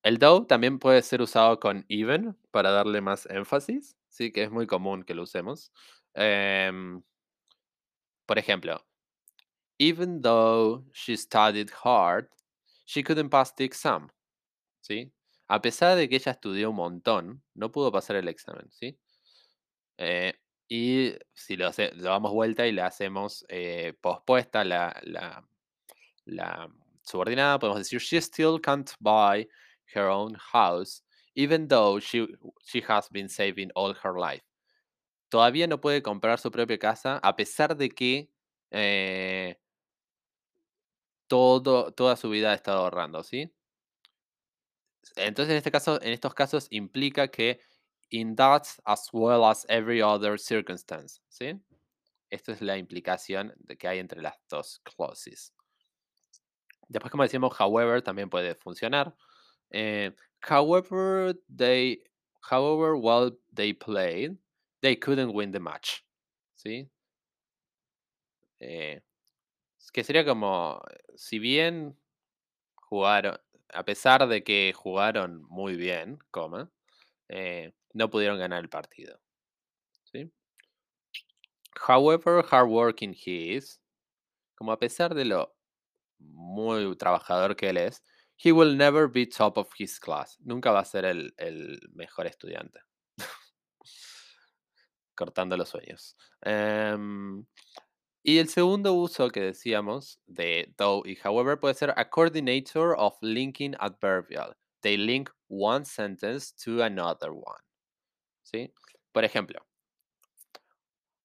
[0.04, 4.52] el though también puede ser usado con even para darle más énfasis, sí, que es
[4.52, 5.72] muy común que lo usemos.
[6.14, 7.02] Em,
[8.26, 8.86] por ejemplo,
[9.80, 12.30] even though she studied hard,
[12.86, 14.10] she couldn't pass the exam.
[14.82, 15.12] ¿Sí?
[15.48, 19.00] A pesar de que ella estudió un montón, no pudo pasar el examen, ¿sí?
[19.98, 20.34] Eh,
[20.68, 25.48] y si lo, damos vuelta y le hacemos eh, pospuesta la,
[26.26, 26.70] la
[27.04, 29.48] subordinada, podemos decir, she still can't buy
[29.94, 31.04] her own house,
[31.36, 32.28] even though she,
[32.66, 34.44] she has been saving all her life.
[35.30, 38.30] Todavía no puede comprar su propia casa a pesar de que
[38.72, 39.56] eh,
[41.28, 43.52] todo, toda su vida ha estado ahorrando, ¿sí?
[45.16, 47.60] Entonces, en este caso, en estos casos implica que
[48.10, 51.60] in that as well as every other circumstance, ¿sí?
[52.30, 55.54] Esta es la implicación de que hay entre las dos clauses.
[56.88, 59.16] Después, como decíamos, however también puede funcionar.
[59.72, 62.04] Eh, however, they,
[62.50, 64.38] however well they played,
[64.82, 66.02] they couldn't win the match.
[66.56, 66.90] ¿Sí?
[68.60, 69.02] Eh,
[69.94, 70.82] que sería como,
[71.16, 71.98] si bien
[72.76, 73.38] jugaron,
[73.74, 76.72] a pesar de que jugaron muy bien, coma,
[77.30, 79.20] eh, no pudieron ganar el partido.
[80.04, 80.32] ¿Sí?
[81.88, 83.82] However hardworking he is,
[84.56, 85.55] como a pesar de lo
[86.32, 88.04] muy trabajador que él es,
[88.38, 90.38] He will never be top of his class.
[90.44, 92.80] Nunca va a ser el, el mejor estudiante.
[95.16, 96.18] Cortando los sueños.
[96.46, 97.46] Um,
[98.24, 103.16] y el segundo uso que decíamos de though y however puede ser a coordinator of
[103.22, 104.56] linking adverbial.
[104.82, 107.62] They link one sentence to another one.
[108.44, 108.74] ¿Sí?
[109.14, 109.60] Por ejemplo,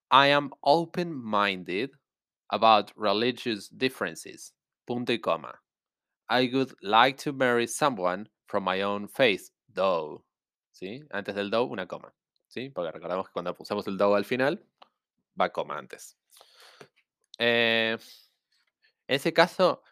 [0.09, 1.91] I am open-minded
[2.49, 4.53] about religious differences.
[4.85, 5.61] Punto y coma.
[6.29, 10.23] I would like to marry someone from my own faith, though.
[10.71, 11.01] ¿Sí?
[11.11, 12.13] Antes del though, una coma.
[12.47, 12.69] ¿Sí?
[12.69, 14.65] Porque recordamos que cuando usamos el though al final,
[15.39, 16.17] va coma antes.
[17.37, 17.97] Eh,
[19.07, 19.83] en ese caso,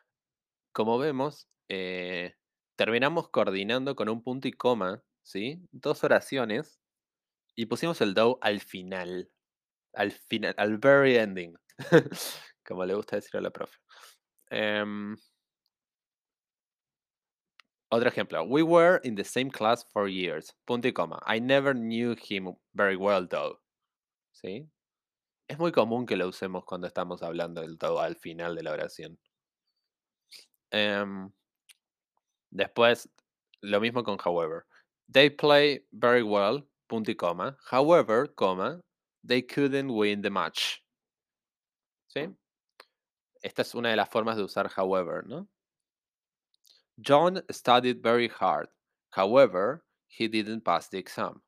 [0.72, 2.36] como vemos, eh,
[2.76, 5.68] terminamos coordinando con un punto y coma, ¿sí?
[5.72, 6.80] Dos oraciones
[7.56, 9.30] y pusimos el though al final.
[9.94, 11.56] Al final, al very ending.
[12.66, 13.78] como le gusta decir a la profe.
[14.52, 15.16] Em,
[17.92, 18.44] otro ejemplo.
[18.48, 20.54] We were in the same class for years.
[20.68, 21.22] Punto y coma.
[21.26, 23.60] I never knew him very well though.
[24.34, 24.68] ¿Sí?
[25.50, 28.72] Es muy común que lo usemos cuando estamos hablando del though al final de la
[28.74, 29.18] oración.
[30.72, 31.32] Um,
[32.52, 33.10] después,
[33.62, 34.66] lo mismo con however.
[35.12, 36.68] They play very well.
[36.88, 37.58] Punto y coma.
[37.72, 38.82] However, coma,
[39.24, 40.82] they couldn't win the match.
[42.08, 42.39] ¿Sí?
[43.42, 45.48] Esta es una de las formas de usar however, ¿no?
[47.02, 48.70] John studied very hard.
[49.12, 51.42] However, he didn't pass the exam.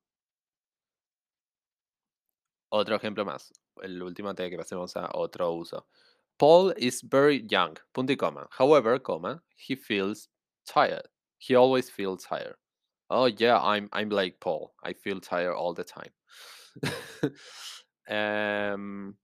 [2.71, 3.51] Otro ejemplo más.
[3.83, 5.85] El último antes de que pasemos a otro uso.
[6.37, 7.77] Paul is very young.
[7.93, 8.47] Punto y coma.
[8.57, 10.29] However, coma, he feels
[10.65, 11.07] tired.
[11.37, 12.55] He always feels tired.
[13.09, 14.73] Oh yeah, I'm I'm like Paul.
[14.83, 16.13] I feel tired all the time.
[18.07, 19.15] Em,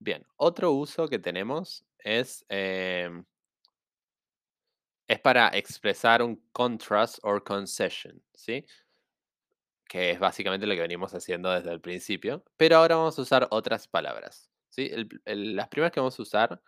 [0.00, 3.24] bien, otro uso que tenemos es em,
[5.12, 8.64] es para expresar un contrast or concession, ¿sí?
[9.86, 12.44] Que es básicamente lo que venimos haciendo desde el principio.
[12.56, 14.90] Pero ahora vamos a usar otras palabras, ¿sí?
[15.26, 16.62] Las primeras que vamos a usar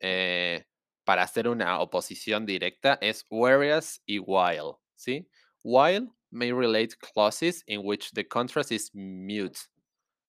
[0.00, 0.66] eh,
[1.04, 5.28] para hacer una oposición directa es whereas y while, ¿sí?
[5.62, 9.58] While may relate clauses in which the contrast is mute.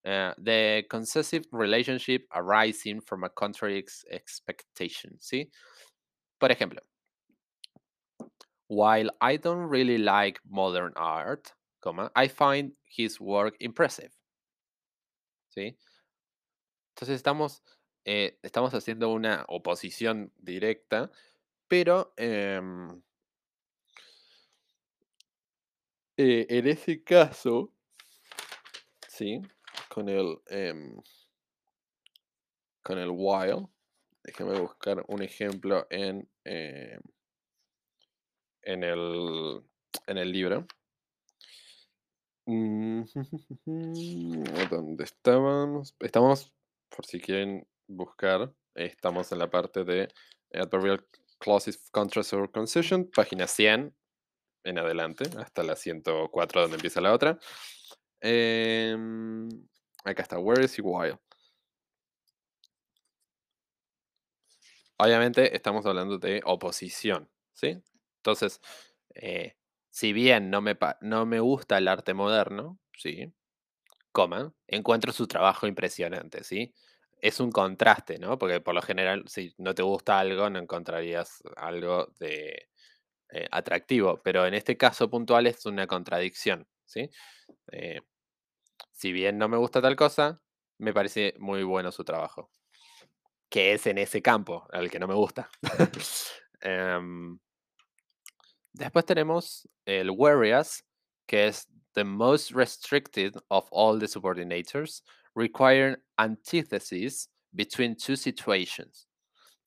[0.03, 5.49] The concessive relationship arising from a contrary ex- expectation, ¿sí?
[6.39, 6.79] Por ejemplo,
[8.67, 11.53] while I don't really like modern art,
[12.15, 14.11] I find his work impressive,
[15.55, 15.77] ¿sí?
[16.95, 17.63] Entonces estamos,
[18.05, 21.11] eh, estamos haciendo una oposición directa,
[21.67, 23.01] pero em,
[26.17, 27.73] eh, en ese caso,
[29.07, 29.41] ¿sí?
[29.91, 30.95] Con el, em,
[32.81, 33.67] con el while,
[34.23, 37.01] déjame buscar un ejemplo en, em,
[38.61, 39.61] en, el,
[40.07, 40.65] en el libro.
[42.45, 43.03] Mm,
[44.71, 45.93] ¿Dónde estábamos?
[45.99, 46.53] Estamos,
[46.87, 50.07] por si quieren buscar, estamos en la parte de
[50.53, 51.05] Adverbial
[51.37, 53.93] Clauses Contrast or Concession, página 100
[54.63, 57.37] en adelante, hasta la 104 donde empieza la otra.
[58.21, 59.49] Em,
[60.05, 61.19] acá está, where is while.
[64.97, 67.81] Obviamente estamos hablando de oposición, ¿sí?
[68.17, 68.61] Entonces,
[69.15, 69.55] eh,
[69.89, 73.33] si bien no me, no me gusta el arte moderno, ¿sí?
[74.67, 76.73] Encuentro su trabajo impresionante, ¿sí?
[77.19, 78.37] Es un contraste, ¿no?
[78.37, 82.69] Porque por lo general, si no te gusta algo, no encontrarías algo de
[83.31, 87.09] eh, atractivo, pero en este caso puntual es una contradicción, ¿sí?
[87.71, 88.01] Eh,
[89.01, 90.39] si bien no me gusta tal cosa,
[90.77, 92.51] me parece muy bueno su trabajo,
[93.49, 95.49] que es en ese campo, al que no me gusta.
[96.63, 97.39] Em,
[98.71, 100.83] después tenemos el whereas,
[101.25, 105.01] que es the most restricted of all the subordinators,
[105.35, 109.07] requiring antithesis between two situations.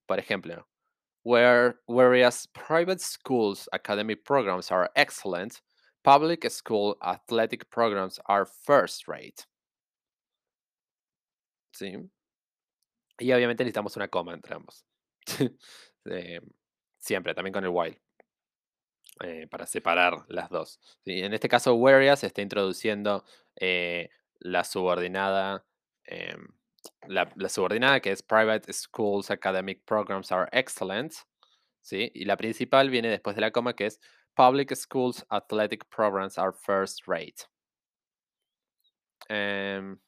[0.06, 0.62] Por ejemplo,
[1.24, 5.60] where whereas private schools academic programs are excellent,
[6.04, 9.44] public school athletic programs are first rate.
[11.72, 12.10] ¿Sí?
[13.18, 14.84] Y obviamente necesitamos una coma entre ambos.
[16.06, 16.38] Eh,
[16.98, 17.98] siempre, también con el while.
[19.22, 20.80] eh, para separar las dos.
[21.04, 21.22] ¿sí?
[21.22, 23.24] En este caso, whereas se está introduciendo
[23.56, 25.64] eh, la subordinada.
[27.08, 31.14] la, la subordinada que es Private Schools Academic Programs are excellent.
[31.82, 32.10] ¿sí?
[32.14, 34.00] Y la principal viene después de la coma que es
[34.36, 37.46] Public Schools Athletic Programs are first rate.
[39.28, 39.98] Em,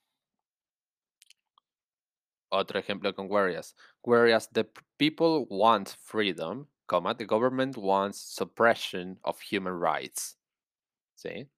[2.51, 3.75] otro ejemplo con whereas.
[4.03, 4.67] Whereas the
[4.99, 10.37] people want freedom, comma, the government wants suppression of human rights.
[11.15, 11.49] ¿Sí?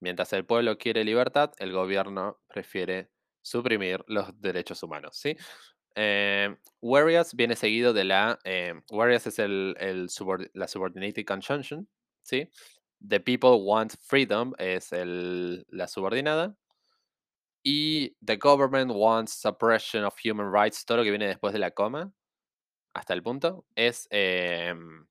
[0.00, 3.10] Mientras el pueblo quiere libertad, el gobierno prefiere
[3.40, 5.36] suprimir los derechos humanos, ¿sí?
[5.94, 6.56] Eh,
[7.34, 8.38] viene seguido de la...
[8.44, 8.74] Eh,
[9.26, 10.08] es el, el
[10.54, 11.88] la subordinated conjunction,
[12.22, 12.48] ¿sí?
[13.06, 16.56] The people want freedom es el, la subordinada.
[17.64, 21.70] Y the government wants suppression of human rights, todo lo que viene después de la
[21.70, 22.12] coma,
[22.94, 25.06] hasta el punto, es em,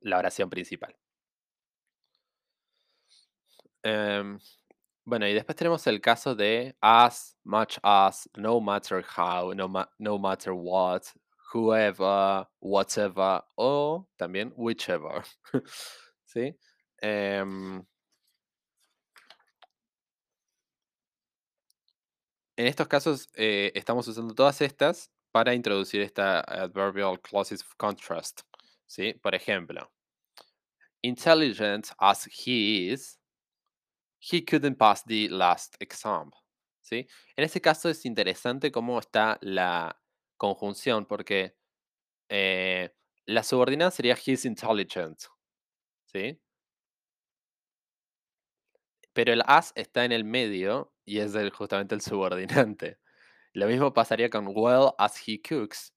[0.00, 0.94] la oración principal.
[3.82, 4.38] Em,
[5.04, 10.18] bueno, y después tenemos el caso de as, much as, no matter how, no, no
[10.18, 11.02] matter what,
[11.52, 15.22] whoever, whatever, o también whichever.
[16.24, 16.56] ¿Sí?
[16.98, 17.84] Em,
[22.56, 28.42] en estos casos eh, estamos usando todas estas para introducir esta adverbial clauses of contrast.
[28.86, 29.14] ¿Sí?
[29.14, 29.90] Por ejemplo,
[31.02, 33.18] intelligent as he is,
[34.20, 36.30] he couldn't pass the last exam.
[36.80, 37.06] ¿sí?
[37.36, 40.01] En este caso es interesante cómo está la
[40.42, 41.54] conjunción, porque
[42.28, 42.92] eh,
[43.26, 45.20] la subordinada sería he's intelligent,
[46.06, 46.40] ¿sí?
[49.12, 52.98] Pero el as está en el medio y es justamente el subordinante.
[53.52, 55.94] Lo mismo pasaría con well as he cooks.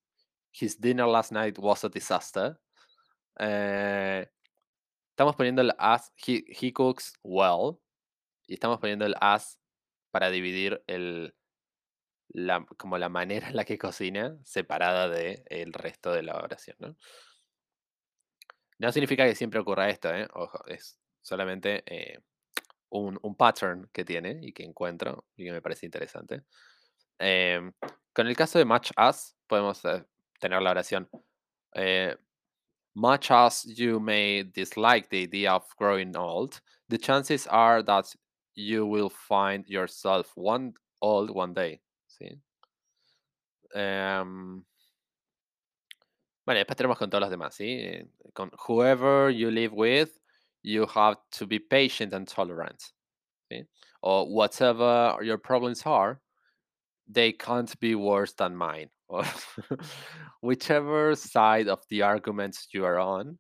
[0.51, 2.59] His dinner last night was a disaster.
[3.39, 4.27] Eh,
[5.09, 7.79] estamos poniendo el as, he, cooks well.
[8.47, 9.57] Y estamos poniendo el as
[10.11, 11.33] para dividir el,
[12.29, 16.77] la, como la manera en la que cocina separada del el resto de la oración.
[16.79, 16.95] ¿no?
[18.79, 20.27] no significa que siempre ocurra esto, ¿eh?
[20.33, 22.19] Ojo, es solamente eh,
[22.89, 26.43] un, un, pattern que tiene y que encuentro y que me parece interesante.
[27.19, 27.71] Em,
[28.13, 30.03] con el caso de much as, podemos eh,
[30.39, 31.09] tener la oración.
[32.95, 38.05] much as you may dislike the idea of growing old, the chances are that
[38.55, 41.81] you will find yourself one old one day.
[42.17, 42.41] ¿Sí?
[43.73, 44.63] Em,
[46.45, 47.71] bueno, después tenemos con todos los demás, ¿sí?
[47.79, 50.09] Eh, con whoever you live with,
[50.63, 52.81] you have to be patient and tolerant.
[53.51, 53.65] ¿sí?
[54.01, 56.21] Or whatever your problems are,
[57.07, 58.89] they can't be worse than mine.
[59.07, 59.23] Or
[60.41, 63.37] whichever side of the arguments you are on,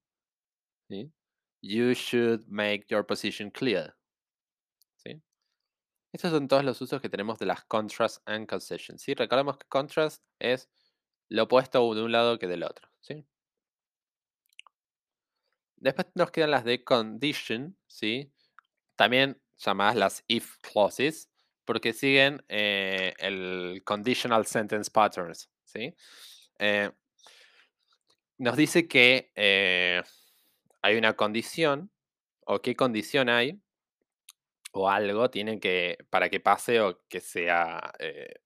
[0.91, 1.09] ¿sí?
[1.61, 3.95] you should make your position clear.
[6.15, 8.97] Estos son todos los usos que tenemos de las contrast and concession.
[8.97, 9.13] ¿sí?
[9.15, 10.69] Recordemos que contrast es
[11.27, 12.89] lo opuesto de un lado que del otro.
[13.01, 13.25] ¿sí?
[15.75, 18.31] Después nos quedan las de condition, ¿sí?
[18.95, 21.29] También llamadas las if clauses,
[21.65, 25.93] porque siguen eh, el conditional sentence patterns, ¿sí?
[26.59, 26.91] Eh,
[28.37, 30.01] nos dice que eh,
[30.81, 31.91] hay una condición,
[32.45, 33.61] o qué condición hay,
[34.77, 37.93] o algo tiene que, para que pase o que sea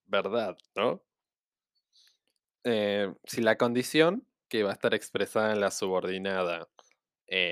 [0.06, 1.02] verdad, ¿no?
[3.24, 6.68] si la condición que va a estar expresada en la subordinada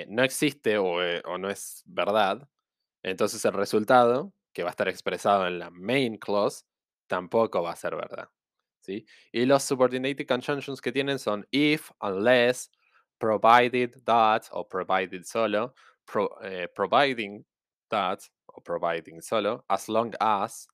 [0.09, 2.49] no existe o, no es verdad,
[3.03, 6.65] entonces el resultado, que va a estar expresado en la main clause,
[7.07, 8.29] tampoco va a ser verdad.
[8.81, 9.07] ¿sí?
[9.33, 12.71] Y los subordinated conjunctions que tienen son if, unless,
[13.19, 15.75] provided that o provided solo,
[16.43, 17.45] eh, providing
[17.91, 18.21] that
[18.55, 20.67] o providing solo, as long as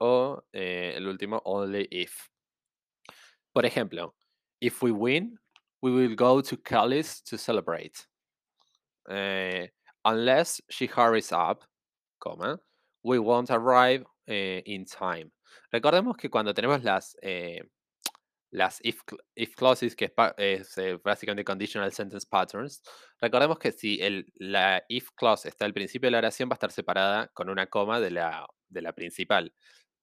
[0.00, 2.28] o eh, el último only if.
[3.54, 4.12] Por ejemplo,
[4.60, 5.38] if we win,
[5.82, 8.06] we will go to Callis to celebrate.
[9.08, 9.66] Eh,
[10.04, 11.64] unless she hurries up,
[12.20, 12.58] comma,
[13.02, 15.30] we won't arrive eh, in time.
[15.72, 17.60] Recordemos que cuando tenemos las, eh,
[18.56, 19.02] las if,
[19.34, 22.82] if, clauses, que es, eh, básicamente conditional sentence patterns,
[23.20, 26.56] recordemos que si el, la if clause está al principio de la oración, va a
[26.56, 29.52] estar separada con una coma de la, de la principal.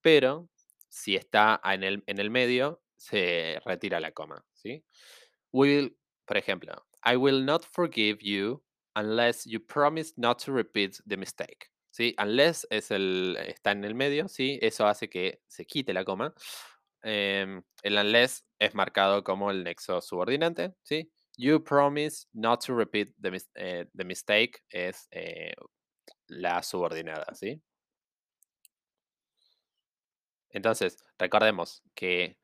[0.01, 0.49] Pero
[0.87, 4.45] si está en el, en el medio, se retira la coma.
[4.53, 4.85] ¿sí?
[5.51, 6.73] Will, por ejemplo,
[7.03, 8.63] I will not forgive you
[8.95, 11.71] unless you promise not to repeat the mistake.
[11.89, 12.15] ¿sí?
[12.19, 14.59] Unless es el, está en el medio, ¿sí?
[14.61, 16.35] Eso hace que se quite la coma.
[17.03, 21.11] Em, el unless es marcado como el nexo subordinante, ¿sí?
[21.37, 25.53] You promise not to repeat the, eh, mistake es eh,
[26.27, 27.61] la subordinada, ¿sí?
[30.49, 32.37] Entonces, recordemos que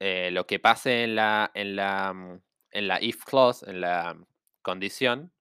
[0.00, 2.40] eh, lo que pase en la, en la mm,
[2.72, 4.16] en la if clause, en la
[4.62, 5.32] condición,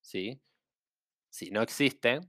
[0.00, 0.40] ¿sí?
[1.30, 2.20] Si no existe,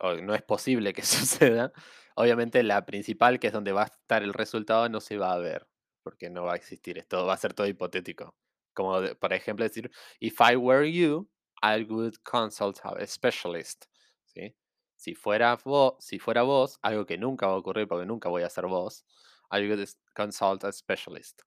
[0.00, 1.72] o no es posible que suceda,
[2.18, 5.38] obviamente la principal, que es donde va a estar el resultado, no se va a
[5.38, 5.68] ver,
[6.02, 8.34] porque no va a existir, esto va a ser todo hipotético.
[8.74, 9.88] Como, por ejemplo, decir,
[10.18, 11.30] if I were you,
[11.62, 13.84] I would consult a specialist.
[14.24, 14.52] ¿sí?
[14.96, 18.50] Si, fuera vos, si vos, algo que nunca va a ocurrir porque nunca voy a
[18.50, 19.04] ser vos,
[19.52, 21.42] I would consult a specialist.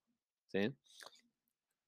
[0.47, 0.73] ¿sí?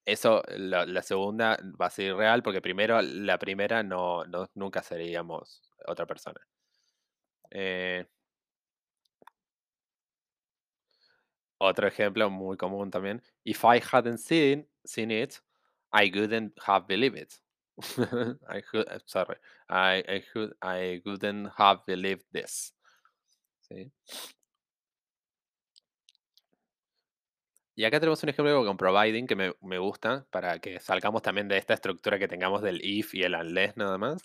[0.03, 4.25] Eso, la, segunda va a ser real porque primero, la primera no,
[4.55, 6.41] nunca seríamos otra persona.
[7.49, 8.05] Eh
[11.63, 13.21] otro ejemplo muy común también.
[13.43, 15.41] If I hadn't seen, seen it,
[15.91, 17.39] I wouldn't have believed it.
[18.47, 19.37] I could, eh, sorry,
[19.69, 22.73] I, I, could, I wouldn't have believed this.
[27.75, 31.57] Y acá tenemos un ejemplo con providing que me, gusta para que salgamos también de
[31.57, 34.21] esta estructura que tengamos del if y el unless nada más.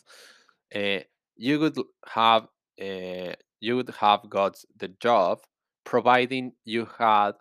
[0.70, 5.40] Eh, you would have eh, you would have got the job
[5.88, 7.34] providing you had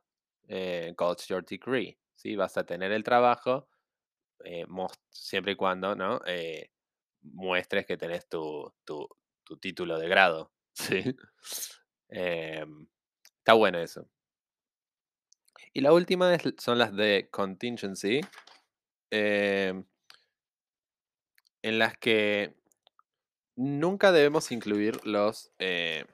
[0.48, 1.98] eh, got your degree.
[2.16, 2.36] ¿sí?
[2.36, 3.68] Vas a tener el trabajo
[5.10, 6.22] siempre y cuando ¿no?
[7.22, 9.08] muestres que tenés tu, tu,
[9.60, 10.52] título de grado.
[10.74, 11.04] ¿sí?
[12.10, 12.88] Em,
[13.40, 14.08] está bueno eso.
[15.74, 18.22] Y la última son las de contingency,
[19.12, 19.84] em,
[21.62, 22.56] en las que
[23.58, 26.06] nunca debemos incluir los, eh,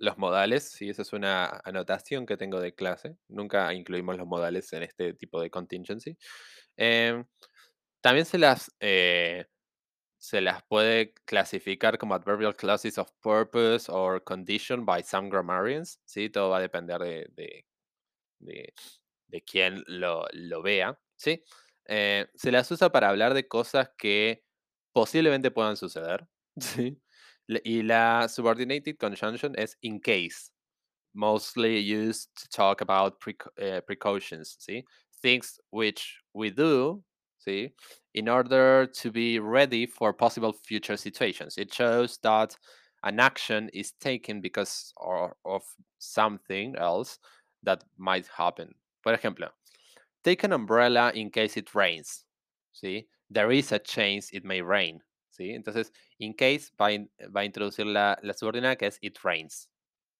[0.00, 3.16] Los modales, sí, esa es una anotación que tengo de clase.
[3.28, 6.16] Nunca incluimos los modales en este tipo de contingency.
[6.76, 7.26] Em,
[8.00, 9.46] también se las, eh,
[10.18, 16.00] se las puede clasificar como adverbial clauses of purpose or condition by some grammarians.
[16.06, 16.30] ¿sí?
[16.30, 17.66] Todo va a depender de, de,
[18.40, 18.74] de,
[19.28, 20.98] de quién lo, lo vea.
[21.16, 21.44] ¿sí?
[21.86, 24.44] Eh, se las usa para hablar de cosas que
[24.92, 26.28] posiblemente puedan suceder.
[26.58, 27.00] ¿sí?
[27.64, 30.50] Y la subordinated conjunction es in case,
[31.14, 34.84] mostly used to talk about preco- eh, precautions, ¿sí?
[35.20, 37.02] Things which we do,
[37.44, 37.72] ¿sí?
[38.14, 41.58] In order to be ready for possible future situations.
[41.58, 42.56] It shows that
[43.02, 45.62] an action is taken because or, of
[45.98, 47.18] something else
[47.62, 48.74] that might happen.
[49.02, 49.48] For example,
[50.22, 52.24] take an umbrella in case it rains,
[52.74, 53.06] ¿sí?
[53.30, 55.50] There is a chance it may rain, ¿sí?
[55.54, 59.70] Entonces, in case va in- va a introducir la, la subordinada que es it rains,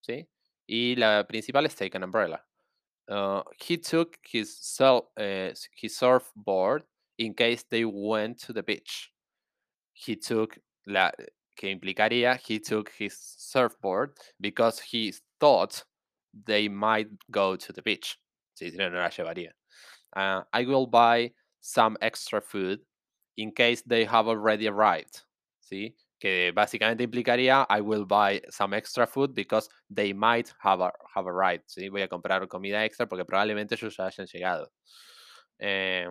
[0.01, 0.29] ¿sí?
[0.67, 2.45] Y la principal es take an umbrella.
[3.09, 6.85] Uh, he took his, self, uh, his surfboard
[7.19, 9.13] in case they went to the beach.
[9.93, 11.11] He took la
[11.57, 15.85] que implicaría he took his surfboard because he thought
[16.47, 18.17] they might go to the beach.
[18.55, 19.51] Sí, si no, no la llevaría.
[20.15, 22.81] Uh, I will buy some extra food
[23.41, 25.23] in case they have already arrived.
[25.61, 25.97] ¿Sí?
[26.19, 31.27] Que básicamente implicaría I will buy some extra food because they might have, a- have
[31.27, 31.65] arrived.
[31.67, 31.89] ¿sí?
[31.89, 34.73] Voy a comprar comida extra porque probablemente ellos ya hayan llegado.
[35.59, 36.09] Eh,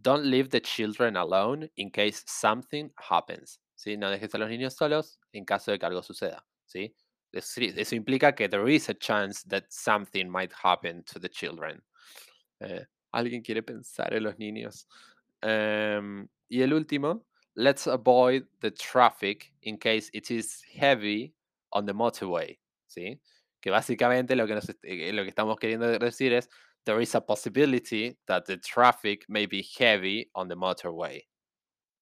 [0.00, 3.60] don't leave the children alone in case something happens.
[3.74, 3.96] ¿sí?
[3.98, 6.46] No dejes a los niños solos en caso de que algo suceda.
[6.66, 6.94] ¿sí?
[7.32, 11.82] Eso implica que there is a chance that something might happen to the children.
[12.60, 14.86] Eh, ¿Alguien quiere pensar en los niños?
[15.44, 21.34] Em, y el último, let's avoid the traffic in case it is heavy
[21.72, 22.58] on the motorway.
[22.88, 23.20] ¿sí?
[23.60, 26.48] Que básicamente lo que, nos, eh, lo que estamos queriendo decir es,
[26.86, 31.22] there is a possibility that the traffic may be heavy on the motorway.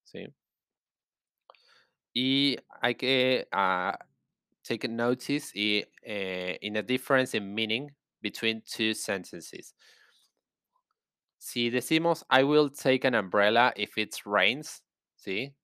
[0.05, 0.33] ¿sí?
[2.15, 3.99] Y hay que ah,
[4.63, 7.91] take notice y, eh, in a difference in meaning
[8.21, 9.75] between two sentences.
[11.43, 14.85] Si decimos I will take an umbrella if it rains,
[15.17, 15.57] ¿sí?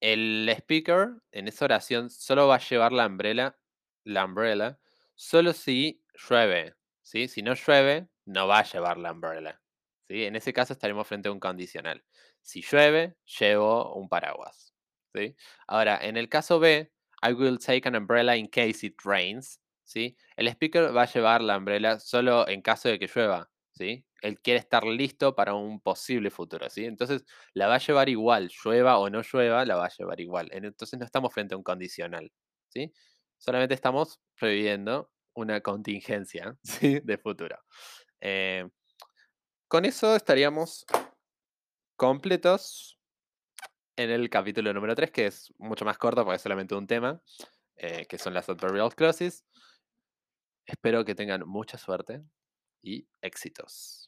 [0.00, 3.58] El speaker en esa oración solo va a llevar la umbrella,
[4.04, 4.78] la umbrella,
[5.14, 7.28] solo si llueve, ¿sí?
[7.28, 9.60] Si no llueve, no va a llevar la umbrella,
[10.08, 10.24] ¿sí?
[10.24, 12.02] En ese caso estaremos frente a un condicional.
[12.40, 14.74] Si llueve, llevo un paraguas,
[15.14, 15.36] ¿sí?
[15.66, 16.90] Ahora, en el caso B,
[17.20, 20.16] I will take an umbrella in case it rains, ¿sí?
[20.34, 24.04] El speaker va a llevar la umbrella solo en caso de que llueva, ¿sí?
[24.22, 26.84] Él quiere estar listo para un posible futuro, ¿sí?
[26.86, 27.24] Entonces,
[27.54, 30.48] la va a llevar igual, llueva o no llueva, la va a llevar igual.
[30.52, 32.32] En- Entonces no estamos frente a un condicional,
[32.68, 32.92] ¿sí?
[33.38, 37.00] Solamente estamos previendo una contingencia, ¿sí?
[37.04, 37.56] De futuro.
[38.20, 38.68] Eh,
[39.68, 40.84] con eso estaríamos
[41.96, 42.98] completos
[43.96, 47.20] en el capítulo número 3, que es mucho más corto porque es solamente un tema,
[47.76, 49.44] eh, que son las adverbial clauses.
[50.66, 52.22] Espero que tengan mucha suerte
[53.22, 54.07] y.